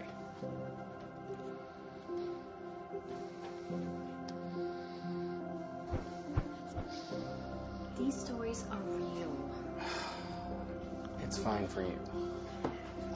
These 7.98 8.14
stories 8.14 8.64
are 8.70 8.78
real. 8.78 9.36
It's 11.24 11.38
fine 11.38 11.66
for 11.66 11.82
you. 11.82 11.98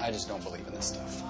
I 0.00 0.10
just 0.10 0.26
don't 0.26 0.42
believe 0.42 0.66
in 0.66 0.74
this 0.74 0.86
stuff. 0.86 1.22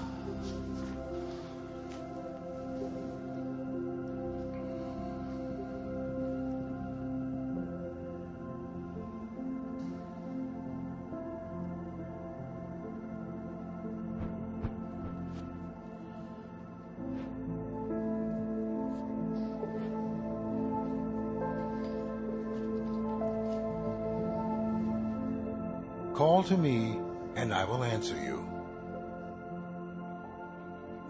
Call 26.17 26.43
to 26.45 26.57
me, 26.57 26.99
and 27.35 27.53
I 27.53 27.65
will 27.65 27.85
answer 27.85 28.17
you. 28.17 28.43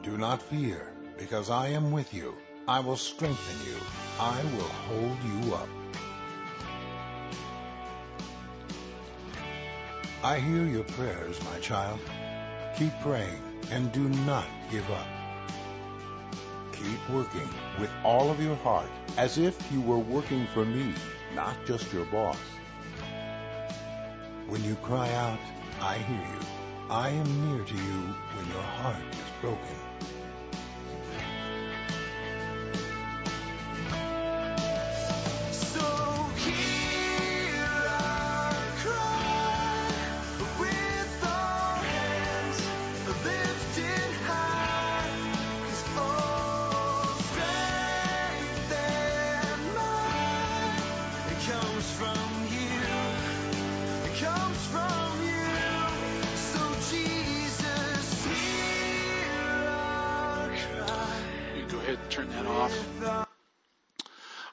Do 0.03 0.19
not 0.19 0.42
fear, 0.42 0.92
because 1.16 1.49
I 1.49 1.69
am 1.69 1.92
with 1.92 2.12
you. 2.12 2.35
I 2.66 2.81
will 2.81 2.97
strengthen 2.97 3.69
you. 3.69 3.79
I 4.19 4.42
will 4.57 4.73
hold 4.88 5.16
you 5.23 5.55
up. 5.55 5.69
I 10.25 10.40
hear 10.40 10.64
your 10.64 10.83
prayers, 10.83 11.40
my 11.45 11.61
child. 11.61 12.01
Keep 12.77 12.99
praying 13.01 13.40
and 13.71 13.92
do 13.92 14.09
not 14.27 14.49
give 14.73 14.90
up. 14.90 15.07
Keep 16.73 17.11
working 17.11 17.49
with 17.79 17.90
all 18.03 18.29
of 18.29 18.42
your 18.42 18.57
heart 18.57 18.90
as 19.16 19.38
if 19.38 19.57
you 19.71 19.81
were 19.83 20.01
working 20.01 20.49
for 20.53 20.64
me, 20.64 20.92
not 21.37 21.55
just 21.64 21.92
your 21.92 22.07
boss. 22.07 22.38
When 24.49 24.63
you 24.63 24.77
cry 24.77 25.13
out, 25.15 25.41
I 25.81 25.99
hear 25.99 26.17
you. 26.17 26.47
I 26.89 27.09
am 27.09 27.51
near 27.51 27.65
to 27.65 27.75
you 27.75 28.15
when 28.37 28.47
your 28.47 28.63
heart 28.63 29.03
is 29.11 29.19
broken. 29.41 29.77
Turn 62.11 62.29
that 62.31 62.47
off. 62.47 63.27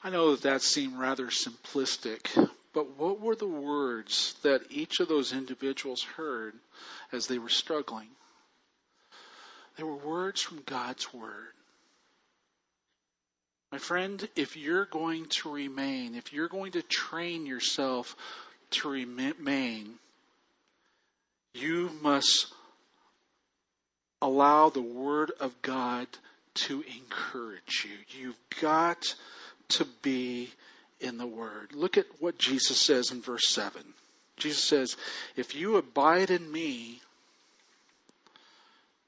I 0.02 0.10
know 0.10 0.32
that 0.32 0.42
that 0.42 0.62
seemed 0.62 0.98
rather 0.98 1.28
simplistic, 1.28 2.26
but 2.72 2.98
what 2.98 3.20
were 3.20 3.36
the 3.36 3.46
words 3.46 4.34
that 4.42 4.62
each 4.70 5.00
of 5.00 5.08
those 5.08 5.32
individuals 5.32 6.02
heard 6.02 6.54
as 7.12 7.26
they 7.26 7.38
were 7.38 7.48
struggling? 7.48 8.08
They 9.76 9.82
were 9.82 9.96
words 9.96 10.42
from 10.42 10.62
God's 10.66 11.12
Word. 11.12 11.52
My 13.72 13.78
friend, 13.78 14.28
if 14.36 14.56
you're 14.56 14.84
going 14.84 15.26
to 15.40 15.50
remain, 15.50 16.14
if 16.14 16.32
you're 16.32 16.48
going 16.48 16.72
to 16.72 16.82
train 16.82 17.46
yourself 17.46 18.14
to 18.70 18.88
remain, 18.88 19.94
you 21.54 21.90
must 22.02 22.52
allow 24.22 24.68
the 24.68 24.80
Word 24.80 25.32
of 25.40 25.60
God 25.62 26.06
to 26.54 26.82
encourage 26.96 27.86
you. 27.86 28.20
You've 28.20 28.60
got 28.60 29.14
to 29.70 29.86
be 30.02 30.50
in 31.00 31.18
the 31.18 31.26
Word. 31.26 31.72
Look 31.74 31.98
at 31.98 32.06
what 32.20 32.38
Jesus 32.38 32.80
says 32.80 33.10
in 33.10 33.20
verse 33.20 33.48
7. 33.48 33.82
Jesus 34.36 34.62
says, 34.62 34.96
If 35.36 35.54
you 35.54 35.76
abide 35.76 36.30
in 36.30 36.50
me, 36.50 37.00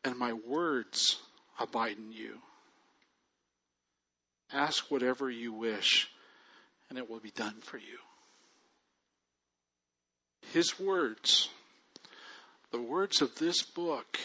and 0.05 0.17
my 0.17 0.33
words 0.33 1.17
abide 1.59 1.97
in 1.97 2.13
you, 2.13 2.39
ask 4.53 4.91
whatever 4.91 5.29
you 5.29 5.53
wish, 5.53 6.09
and 6.89 6.99
it 6.99 7.11
will 7.11 7.19
be 7.19 7.33
done 7.33 7.57
for 7.63 7.79
you. 7.79 7.99
His 10.53 10.79
words, 10.79 11.49
the 12.71 12.81
words 12.81 13.21
of 13.21 13.35
this 13.37 13.63
book, 13.63 14.19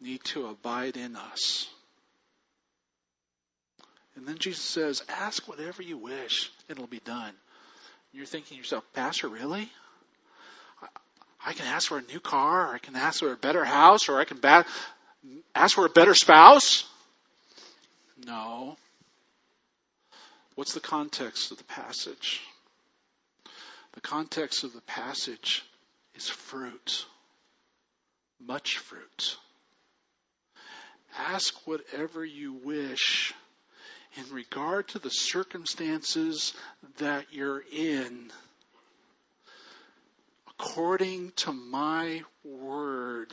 need 0.00 0.22
to 0.24 0.46
abide 0.46 0.96
in 0.96 1.16
us. 1.16 1.68
And 4.18 4.26
then 4.26 4.38
Jesus 4.38 4.64
says, 4.64 5.04
Ask 5.08 5.46
whatever 5.46 5.80
you 5.80 5.96
wish, 5.96 6.50
it'll 6.68 6.88
be 6.88 6.98
done. 6.98 7.28
And 7.28 7.36
you're 8.12 8.26
thinking 8.26 8.56
to 8.56 8.58
yourself, 8.58 8.84
Pastor, 8.92 9.28
really? 9.28 9.70
I, 10.82 10.88
I 11.46 11.52
can 11.52 11.66
ask 11.66 11.86
for 11.86 11.98
a 11.98 12.02
new 12.02 12.18
car, 12.18 12.66
or 12.66 12.74
I 12.74 12.78
can 12.78 12.96
ask 12.96 13.20
for 13.20 13.32
a 13.32 13.36
better 13.36 13.64
house, 13.64 14.08
or 14.08 14.18
I 14.18 14.24
can 14.24 14.40
ba- 14.40 14.66
ask 15.54 15.76
for 15.76 15.86
a 15.86 15.88
better 15.88 16.14
spouse? 16.14 16.84
No. 18.26 18.76
What's 20.56 20.74
the 20.74 20.80
context 20.80 21.52
of 21.52 21.58
the 21.58 21.64
passage? 21.64 22.40
The 23.92 24.00
context 24.00 24.64
of 24.64 24.72
the 24.72 24.80
passage 24.80 25.64
is 26.16 26.28
fruit. 26.28 27.06
Much 28.44 28.78
fruit. 28.78 29.36
Ask 31.16 31.54
whatever 31.68 32.24
you 32.24 32.54
wish 32.54 33.32
in 34.16 34.34
regard 34.34 34.88
to 34.88 34.98
the 34.98 35.10
circumstances 35.10 36.54
that 36.98 37.26
you're 37.32 37.62
in, 37.72 38.30
according 40.48 41.32
to 41.36 41.52
my 41.52 42.22
word, 42.44 43.32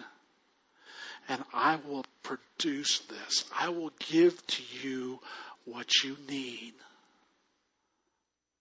and 1.27 1.43
I 1.53 1.79
will 1.88 2.05
produce 2.23 2.99
this. 2.99 3.45
I 3.57 3.69
will 3.69 3.91
give 4.11 4.45
to 4.47 4.63
you 4.81 5.19
what 5.65 6.03
you 6.03 6.17
need. 6.29 6.73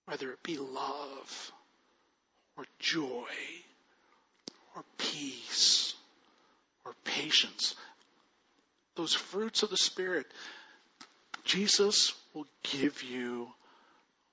Whether 0.06 0.30
it 0.32 0.42
be 0.42 0.56
love 0.56 1.52
or 2.56 2.64
joy 2.78 3.30
or 4.76 4.84
peace 4.98 5.94
or 6.84 6.92
patience. 7.04 7.74
Those 8.96 9.14
fruits 9.14 9.62
of 9.62 9.70
the 9.70 9.76
Spirit, 9.76 10.26
Jesus 11.44 12.14
will 12.32 12.46
give 12.62 13.02
you 13.02 13.48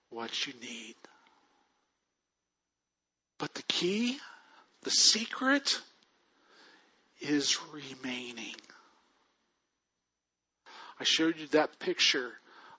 what 0.10 0.47
you 0.47 0.54
need. 0.62 0.95
But 3.38 3.54
the 3.54 3.63
key, 3.63 4.17
the 4.84 4.91
secret, 4.91 5.80
is 7.19 7.58
remaining. 7.74 8.56
I 11.00 11.04
showed 11.04 11.39
you 11.39 11.47
that 11.47 11.80
picture 11.80 12.32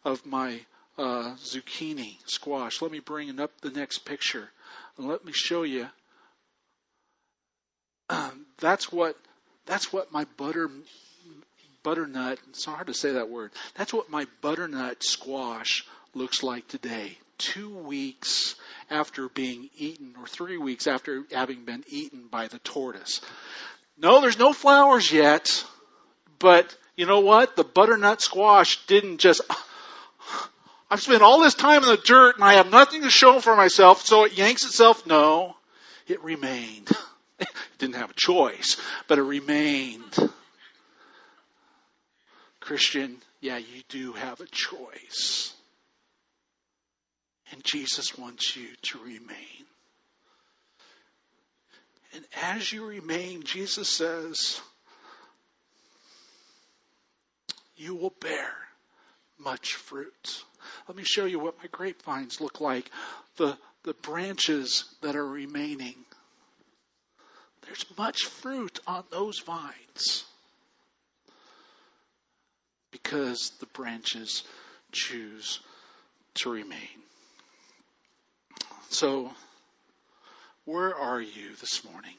of 0.05 0.25
my 0.25 0.61
uh, 0.99 1.35
zucchini 1.37 2.17
squash. 2.27 2.81
Let 2.81 2.93
me 2.93 3.01
bring 3.01 3.41
up 3.41 3.61
the 3.61 3.71
next 3.71 4.01
picture 4.01 4.49
and 4.97 5.09
let 5.09 5.25
me 5.25 5.33
show 5.33 5.63
you. 5.63 5.89
that's 8.61 8.93
what 8.93 9.17
that's 9.67 9.93
what 9.93 10.13
my 10.13 10.27
butter 10.37 10.71
butternut. 11.83 12.39
It's 12.51 12.65
hard 12.65 12.87
to 12.87 12.95
say 12.95 13.13
that 13.13 13.31
word. 13.31 13.53
That's 13.75 13.93
what 13.93 14.11
my 14.11 14.27
butternut 14.41 15.03
squash 15.03 15.87
looks 16.15 16.43
like 16.43 16.67
today. 16.69 17.19
Two 17.39 17.71
weeks 17.71 18.55
after 18.91 19.29
being 19.29 19.69
eaten, 19.77 20.15
or 20.21 20.27
three 20.27 20.59
weeks 20.59 20.87
after 20.87 21.25
having 21.33 21.65
been 21.65 21.85
eaten 21.89 22.29
by 22.31 22.49
the 22.49 22.59
tortoise. 22.61 23.21
No, 23.99 24.21
there's 24.21 24.39
no 24.39 24.53
flowers 24.53 25.11
yet, 25.11 25.65
but 26.39 26.77
you 26.97 27.07
know 27.07 27.21
what? 27.21 27.57
The 27.57 27.65
butternut 27.65 28.21
squash 28.21 28.85
didn't 28.87 29.19
just. 29.19 29.41
I've 30.91 31.01
spent 31.01 31.23
all 31.23 31.41
this 31.41 31.55
time 31.55 31.83
in 31.83 31.89
the 31.89 31.97
dirt 31.97 32.37
and 32.37 32.45
I 32.45 32.55
have 32.55 32.71
nothing 32.71 33.03
to 33.03 33.11
show 33.11 33.41
for 33.41 33.57
myself, 33.57 34.05
so 34.05 34.25
it 34.25 34.37
yanks 34.37 34.65
itself. 34.65 35.07
No, 35.07 35.57
it 36.07 36.23
remained. 36.23 36.89
It 37.41 37.49
didn't 37.79 37.97
have 37.97 38.11
a 38.11 38.15
choice, 38.15 38.77
but 39.09 39.19
it 39.19 39.23
remained. 39.23 40.15
Christian, 42.63 43.17
yeah, 43.41 43.59
you 43.59 43.83
do 43.89 44.13
have 44.13 44.41
a 44.41 44.47
choice. 44.47 45.53
And 47.51 47.63
Jesus 47.65 48.17
wants 48.17 48.57
you 48.57 48.69
to 48.83 48.99
remain. 49.01 49.67
And 52.15 52.25
as 52.41 52.73
you 52.73 52.87
remain, 52.87 53.43
Jesus 53.43 53.89
says, 53.89 54.61
you 57.77 57.97
will 57.97 58.15
bear 58.21 58.53
much 59.39 59.75
fruit. 59.75 60.45
Let 60.87 60.97
me 60.97 61.03
show 61.05 61.25
you 61.25 61.41
what 61.41 61.59
my 61.59 61.67
grapevines 61.73 62.41
look 62.41 62.61
like. 62.61 62.89
The, 63.39 63.59
the 63.83 63.95
branches 63.95 64.85
that 65.03 65.17
are 65.17 65.27
remaining. 65.27 65.97
There's 67.67 67.85
much 67.99 68.27
fruit 68.27 68.79
on 68.87 69.03
those 69.11 69.41
vines 69.41 70.25
because 73.13 73.51
the 73.61 73.67
branches 73.67 74.43
choose 74.91 75.61
to 76.35 76.51
remain. 76.51 76.79
So, 78.89 79.31
where 80.65 80.95
are 80.95 81.21
you 81.21 81.55
this 81.61 81.85
morning? 81.85 82.15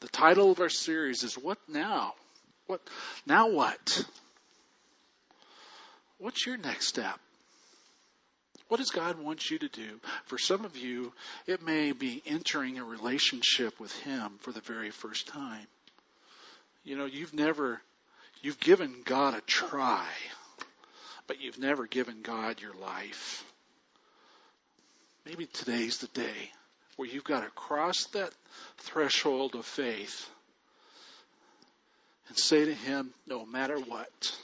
The 0.00 0.08
title 0.08 0.50
of 0.50 0.60
our 0.60 0.70
series 0.70 1.24
is 1.24 1.34
What 1.34 1.58
Now? 1.68 2.14
What 2.68 2.80
now 3.26 3.50
what? 3.50 4.06
What's 6.16 6.46
your 6.46 6.56
next 6.56 6.88
step? 6.88 7.18
What 8.68 8.78
does 8.78 8.90
God 8.90 9.18
want 9.18 9.50
you 9.50 9.58
to 9.58 9.68
do? 9.68 10.00
For 10.24 10.38
some 10.38 10.64
of 10.64 10.74
you, 10.78 11.12
it 11.46 11.62
may 11.62 11.92
be 11.92 12.22
entering 12.24 12.78
a 12.78 12.84
relationship 12.84 13.78
with 13.78 13.92
Him 14.00 14.38
for 14.40 14.52
the 14.52 14.62
very 14.62 14.90
first 14.90 15.28
time. 15.28 15.66
You 16.82 16.96
know, 16.96 17.04
you've 17.04 17.34
never, 17.34 17.82
you've 18.44 18.60
given 18.60 18.94
God 19.06 19.34
a 19.34 19.40
try, 19.40 20.06
but 21.26 21.40
you've 21.40 21.58
never 21.58 21.86
given 21.86 22.20
God 22.22 22.60
your 22.60 22.74
life. 22.74 23.42
Maybe 25.24 25.46
today's 25.46 25.98
the 25.98 26.08
day 26.08 26.50
where 26.96 27.08
you've 27.08 27.24
got 27.24 27.42
to 27.42 27.50
cross 27.50 28.04
that 28.12 28.30
threshold 28.76 29.54
of 29.54 29.64
faith 29.64 30.28
and 32.28 32.38
say 32.38 32.66
to 32.66 32.74
Him, 32.74 33.14
no 33.26 33.46
matter 33.46 33.78
what, 33.78 34.36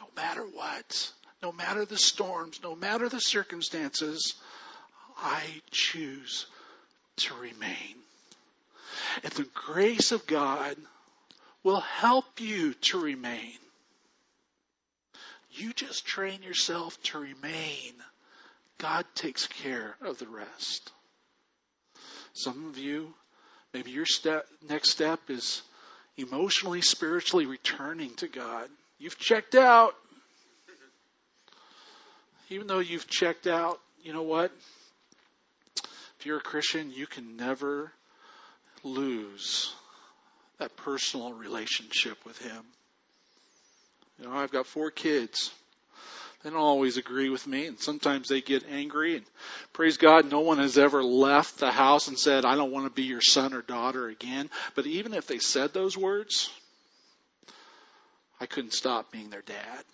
no 0.00 0.06
matter 0.16 0.42
what, 0.42 1.12
no 1.42 1.52
matter 1.52 1.84
the 1.84 1.98
storms, 1.98 2.60
no 2.62 2.74
matter 2.74 3.10
the 3.10 3.20
circumstances, 3.20 4.34
I 5.18 5.42
choose 5.70 6.46
to 7.16 7.34
remain. 7.34 7.96
And 9.22 9.32
the 9.34 9.46
grace 9.52 10.10
of 10.10 10.26
God 10.26 10.76
will 11.64 11.80
help 11.80 12.40
you 12.40 12.74
to 12.74 13.00
remain. 13.00 13.58
You 15.52 15.72
just 15.72 16.06
train 16.06 16.42
yourself 16.42 17.02
to 17.04 17.18
remain. 17.18 17.94
God 18.78 19.06
takes 19.14 19.46
care 19.46 19.96
of 20.02 20.18
the 20.18 20.26
rest. 20.26 20.92
Some 22.34 22.68
of 22.68 22.76
you, 22.76 23.14
maybe 23.72 23.92
your 23.92 24.06
step, 24.06 24.46
next 24.68 24.90
step 24.90 25.20
is 25.28 25.62
emotionally, 26.16 26.82
spiritually 26.82 27.46
returning 27.46 28.14
to 28.16 28.28
God. 28.28 28.68
You've 28.98 29.18
checked 29.18 29.54
out. 29.54 29.94
Even 32.50 32.66
though 32.66 32.80
you've 32.80 33.08
checked 33.08 33.46
out, 33.46 33.80
you 34.02 34.12
know 34.12 34.22
what? 34.22 34.52
If 36.18 36.26
you're 36.26 36.38
a 36.38 36.42
Christian, 36.42 36.92
you 36.92 37.06
can 37.06 37.36
never 37.36 37.90
lose 38.82 39.72
that 40.58 40.76
personal 40.76 41.32
relationship 41.32 42.24
with 42.24 42.38
Him. 42.38 42.64
You 44.18 44.26
know, 44.26 44.32
I've 44.32 44.52
got 44.52 44.66
four 44.66 44.90
kids. 44.90 45.50
They 46.42 46.50
don't 46.50 46.58
always 46.58 46.98
agree 46.98 47.30
with 47.30 47.46
me, 47.46 47.66
and 47.66 47.80
sometimes 47.80 48.28
they 48.28 48.42
get 48.42 48.64
angry. 48.70 49.16
And 49.16 49.24
praise 49.72 49.96
God, 49.96 50.30
no 50.30 50.40
one 50.40 50.58
has 50.58 50.76
ever 50.76 51.02
left 51.02 51.58
the 51.58 51.72
house 51.72 52.08
and 52.08 52.18
said, 52.18 52.44
I 52.44 52.54
don't 52.54 52.70
want 52.70 52.86
to 52.86 52.92
be 52.92 53.04
your 53.04 53.22
son 53.22 53.54
or 53.54 53.62
daughter 53.62 54.08
again. 54.08 54.50
But 54.74 54.86
even 54.86 55.14
if 55.14 55.26
they 55.26 55.38
said 55.38 55.72
those 55.72 55.96
words, 55.96 56.50
I 58.40 58.46
couldn't 58.46 58.74
stop 58.74 59.10
being 59.10 59.30
their 59.30 59.42
dad. 59.42 59.84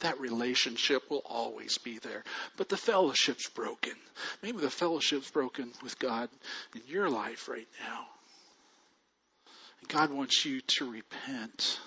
That 0.00 0.20
relationship 0.20 1.08
will 1.08 1.22
always 1.24 1.78
be 1.78 1.98
there. 1.98 2.24
But 2.56 2.68
the 2.68 2.76
fellowship's 2.76 3.48
broken. 3.48 3.94
Maybe 4.42 4.58
the 4.58 4.68
fellowship's 4.68 5.30
broken 5.30 5.70
with 5.82 5.98
God 6.00 6.28
in 6.74 6.82
your 6.88 7.08
life 7.08 7.48
right 7.48 7.68
now. 7.88 8.06
God 9.88 10.10
wants 10.10 10.44
you 10.44 10.60
to 10.78 10.90
repent 10.90 11.80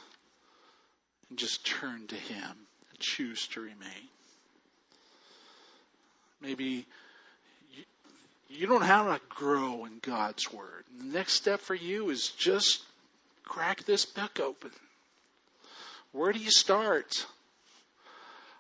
and 1.30 1.38
just 1.38 1.66
turn 1.66 2.08
to 2.08 2.16
Him 2.16 2.52
and 2.92 3.00
choose 3.00 3.48
to 3.50 3.62
remain. 3.62 4.10
Maybe 6.42 6.86
you, 8.50 8.68
don't 8.68 8.82
have 8.82 9.08
to 9.08 9.22
grow 9.28 9.86
in 9.86 10.00
God's 10.02 10.52
Word. 10.52 10.86
The 10.98 11.06
next 11.06 11.34
step 11.34 11.60
for 11.60 11.76
you 11.76 12.10
is 12.10 12.30
just 12.30 12.82
crack 13.44 13.84
this 13.84 14.06
book 14.06 14.40
open. 14.40 14.72
Where 16.12 16.32
do 16.32 16.40
you 16.40 16.52
start? 16.52 17.26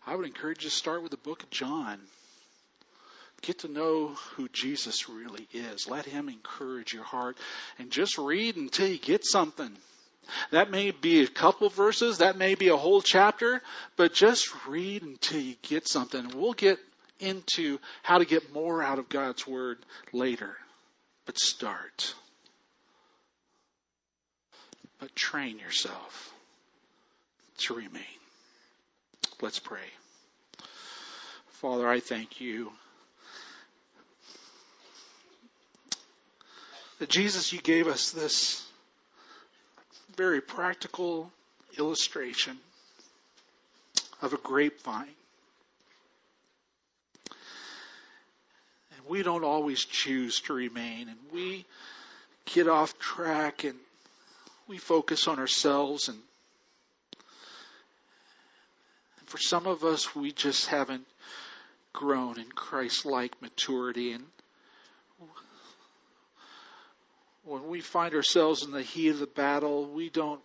I 0.05 0.15
would 0.15 0.27
encourage 0.27 0.63
you 0.63 0.69
to 0.69 0.75
start 0.75 1.01
with 1.01 1.11
the 1.11 1.17
book 1.17 1.43
of 1.43 1.49
John. 1.49 1.99
Get 3.41 3.59
to 3.59 3.67
know 3.67 4.15
who 4.35 4.49
Jesus 4.49 5.09
really 5.09 5.47
is. 5.53 5.89
Let 5.89 6.05
him 6.05 6.29
encourage 6.29 6.93
your 6.93 7.03
heart 7.03 7.37
and 7.77 7.89
just 7.89 8.17
read 8.17 8.57
until 8.57 8.87
you 8.87 8.97
get 8.97 9.25
something. 9.25 9.71
That 10.51 10.69
may 10.69 10.91
be 10.91 11.23
a 11.23 11.27
couple 11.27 11.69
verses, 11.69 12.19
that 12.19 12.37
may 12.37 12.55
be 12.55 12.67
a 12.67 12.77
whole 12.77 13.01
chapter, 13.01 13.61
but 13.95 14.13
just 14.13 14.49
read 14.67 15.03
until 15.03 15.39
you 15.39 15.55
get 15.63 15.87
something. 15.87 16.31
We'll 16.35 16.53
get 16.53 16.79
into 17.19 17.79
how 18.03 18.19
to 18.19 18.25
get 18.25 18.53
more 18.53 18.83
out 18.83 18.99
of 18.99 19.09
God's 19.09 19.47
Word 19.47 19.79
later. 20.13 20.55
But 21.25 21.39
start. 21.39 22.13
But 24.99 25.15
train 25.15 25.59
yourself 25.59 26.33
to 27.59 27.73
remain. 27.73 28.03
Let's 29.41 29.59
pray. 29.59 29.79
Father, 31.47 31.87
I 31.87 31.99
thank 31.99 32.39
you 32.41 32.71
that 36.99 37.09
Jesus, 37.09 37.51
you 37.51 37.59
gave 37.61 37.87
us 37.87 38.11
this 38.11 38.65
very 40.15 40.41
practical 40.41 41.31
illustration 41.77 42.57
of 44.21 44.33
a 44.33 44.37
grapevine. 44.37 45.07
And 48.91 49.07
we 49.07 49.23
don't 49.23 49.45
always 49.45 49.83
choose 49.83 50.41
to 50.41 50.53
remain, 50.53 51.07
and 51.07 51.17
we 51.31 51.65
get 52.45 52.67
off 52.67 52.97
track 52.99 53.63
and 53.63 53.75
we 54.67 54.77
focus 54.77 55.27
on 55.27 55.39
ourselves 55.39 56.09
and 56.09 56.19
for 59.25 59.37
some 59.37 59.67
of 59.67 59.83
us 59.83 60.15
we 60.15 60.31
just 60.31 60.67
haven't 60.67 61.05
grown 61.93 62.39
in 62.39 62.47
Christ-like 62.47 63.39
maturity 63.41 64.11
and 64.11 64.25
when 67.43 67.67
we 67.67 67.81
find 67.81 68.13
ourselves 68.13 68.63
in 68.63 68.71
the 68.71 68.81
heat 68.81 69.09
of 69.09 69.19
the 69.19 69.27
battle, 69.27 69.85
we 69.85 70.09
don't 70.09 70.41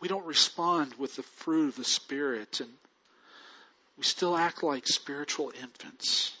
we 0.00 0.08
don't 0.08 0.26
respond 0.26 0.94
with 0.98 1.16
the 1.16 1.22
fruit 1.22 1.68
of 1.68 1.76
the 1.76 1.84
Spirit 1.84 2.60
and 2.60 2.70
we 3.96 4.04
still 4.04 4.36
act 4.36 4.62
like 4.62 4.86
spiritual 4.86 5.52
infants. 5.60 6.36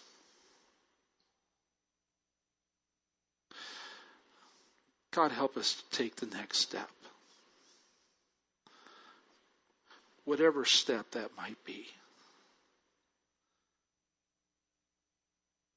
God 5.10 5.32
help 5.32 5.56
us 5.56 5.74
to 5.74 5.96
take 5.96 6.16
the 6.16 6.26
next 6.26 6.58
step. 6.58 6.90
Whatever 10.26 10.66
step 10.66 11.10
that 11.12 11.30
might 11.38 11.56
be. 11.64 11.86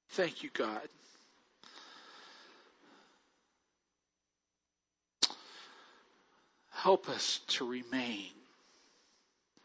Thank 0.10 0.44
you, 0.44 0.50
God. 0.54 0.82
Help 6.84 7.10
us 7.10 7.42
to 7.48 7.68
remain, 7.68 8.32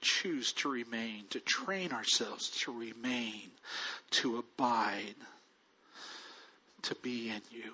choose 0.01 0.53
to 0.55 0.69
remain, 0.69 1.25
to 1.31 1.39
train 1.39 1.93
ourselves 1.93 2.51
to 2.63 2.77
remain, 2.77 3.53
to 4.11 4.39
abide, 4.39 5.15
to 6.83 6.95
be 6.97 7.31
in 7.31 7.41
you. 7.53 7.73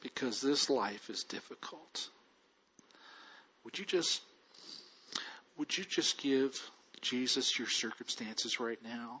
Because 0.00 0.40
this 0.40 0.70
life 0.70 1.10
is 1.10 1.24
difficult. 1.24 2.08
Would 3.64 3.78
you 3.78 3.84
just, 3.84 4.22
would 5.58 5.76
you 5.76 5.84
just 5.84 6.16
give 6.22 6.58
Jesus 7.02 7.58
your 7.58 7.68
circumstances 7.68 8.60
right 8.60 8.82
now? 8.82 9.20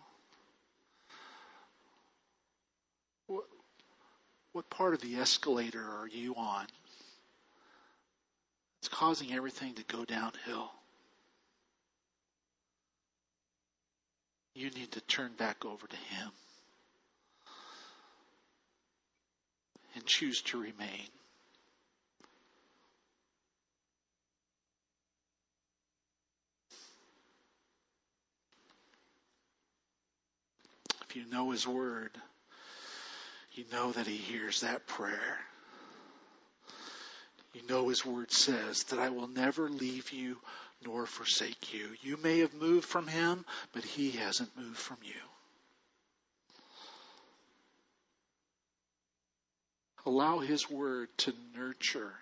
What, 3.26 3.44
what 4.52 4.70
part 4.70 4.94
of 4.94 5.02
the 5.02 5.16
escalator 5.16 5.84
are 5.84 6.08
you 6.08 6.34
on? 6.34 6.66
Causing 8.92 9.32
everything 9.32 9.74
to 9.74 9.82
go 9.84 10.04
downhill. 10.04 10.70
You 14.54 14.70
need 14.70 14.92
to 14.92 15.00
turn 15.00 15.32
back 15.38 15.64
over 15.64 15.86
to 15.86 15.96
Him 15.96 16.30
and 19.94 20.04
choose 20.04 20.42
to 20.42 20.58
remain. 20.60 21.08
If 31.08 31.16
you 31.16 31.24
know 31.30 31.50
His 31.50 31.66
Word, 31.66 32.10
you 33.52 33.64
know 33.72 33.90
that 33.92 34.06
He 34.06 34.16
hears 34.16 34.60
that 34.60 34.86
prayer. 34.86 35.38
You 37.54 37.62
know 37.68 37.88
His 37.88 38.04
Word 38.04 38.32
says 38.32 38.84
that 38.84 38.98
I 38.98 39.10
will 39.10 39.28
never 39.28 39.68
leave 39.68 40.10
you 40.10 40.38
nor 40.84 41.06
forsake 41.06 41.72
you. 41.74 41.88
You 42.00 42.16
may 42.16 42.40
have 42.40 42.54
moved 42.54 42.86
from 42.86 43.06
Him, 43.06 43.44
but 43.72 43.84
He 43.84 44.12
hasn't 44.12 44.56
moved 44.56 44.78
from 44.78 44.98
you. 45.02 45.12
Allow 50.06 50.38
His 50.38 50.68
Word 50.68 51.08
to 51.18 51.32
nurture 51.56 52.12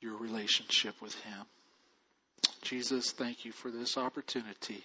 your 0.00 0.16
relationship 0.16 0.94
with 1.02 1.14
Him. 1.22 1.46
Jesus, 2.62 3.12
thank 3.12 3.44
you 3.44 3.52
for 3.52 3.70
this 3.70 3.96
opportunity 3.96 4.84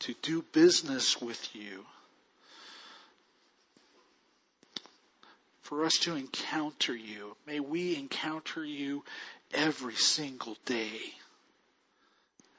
to 0.00 0.14
do 0.22 0.44
business 0.52 1.20
with 1.20 1.54
you. 1.54 1.84
For 5.72 5.86
us 5.86 5.96
to 6.00 6.16
encounter 6.16 6.94
you. 6.94 7.34
May 7.46 7.58
we 7.58 7.96
encounter 7.96 8.62
you 8.62 9.04
every 9.54 9.94
single 9.94 10.54
day 10.66 11.00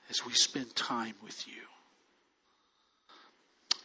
as 0.10 0.26
we 0.26 0.34
spend 0.34 0.76
time 0.76 1.14
with 1.24 1.48
you. 1.48 1.62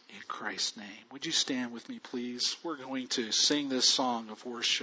In 0.09 0.21
Christ's 0.27 0.77
name. 0.77 1.05
Would 1.11 1.27
you 1.27 1.31
stand 1.31 1.71
with 1.73 1.87
me, 1.89 1.99
please? 1.99 2.57
We're 2.63 2.77
going 2.77 3.05
to 3.09 3.31
sing 3.31 3.69
this 3.69 3.87
song 3.87 4.31
of 4.31 4.43
worship. 4.47 4.77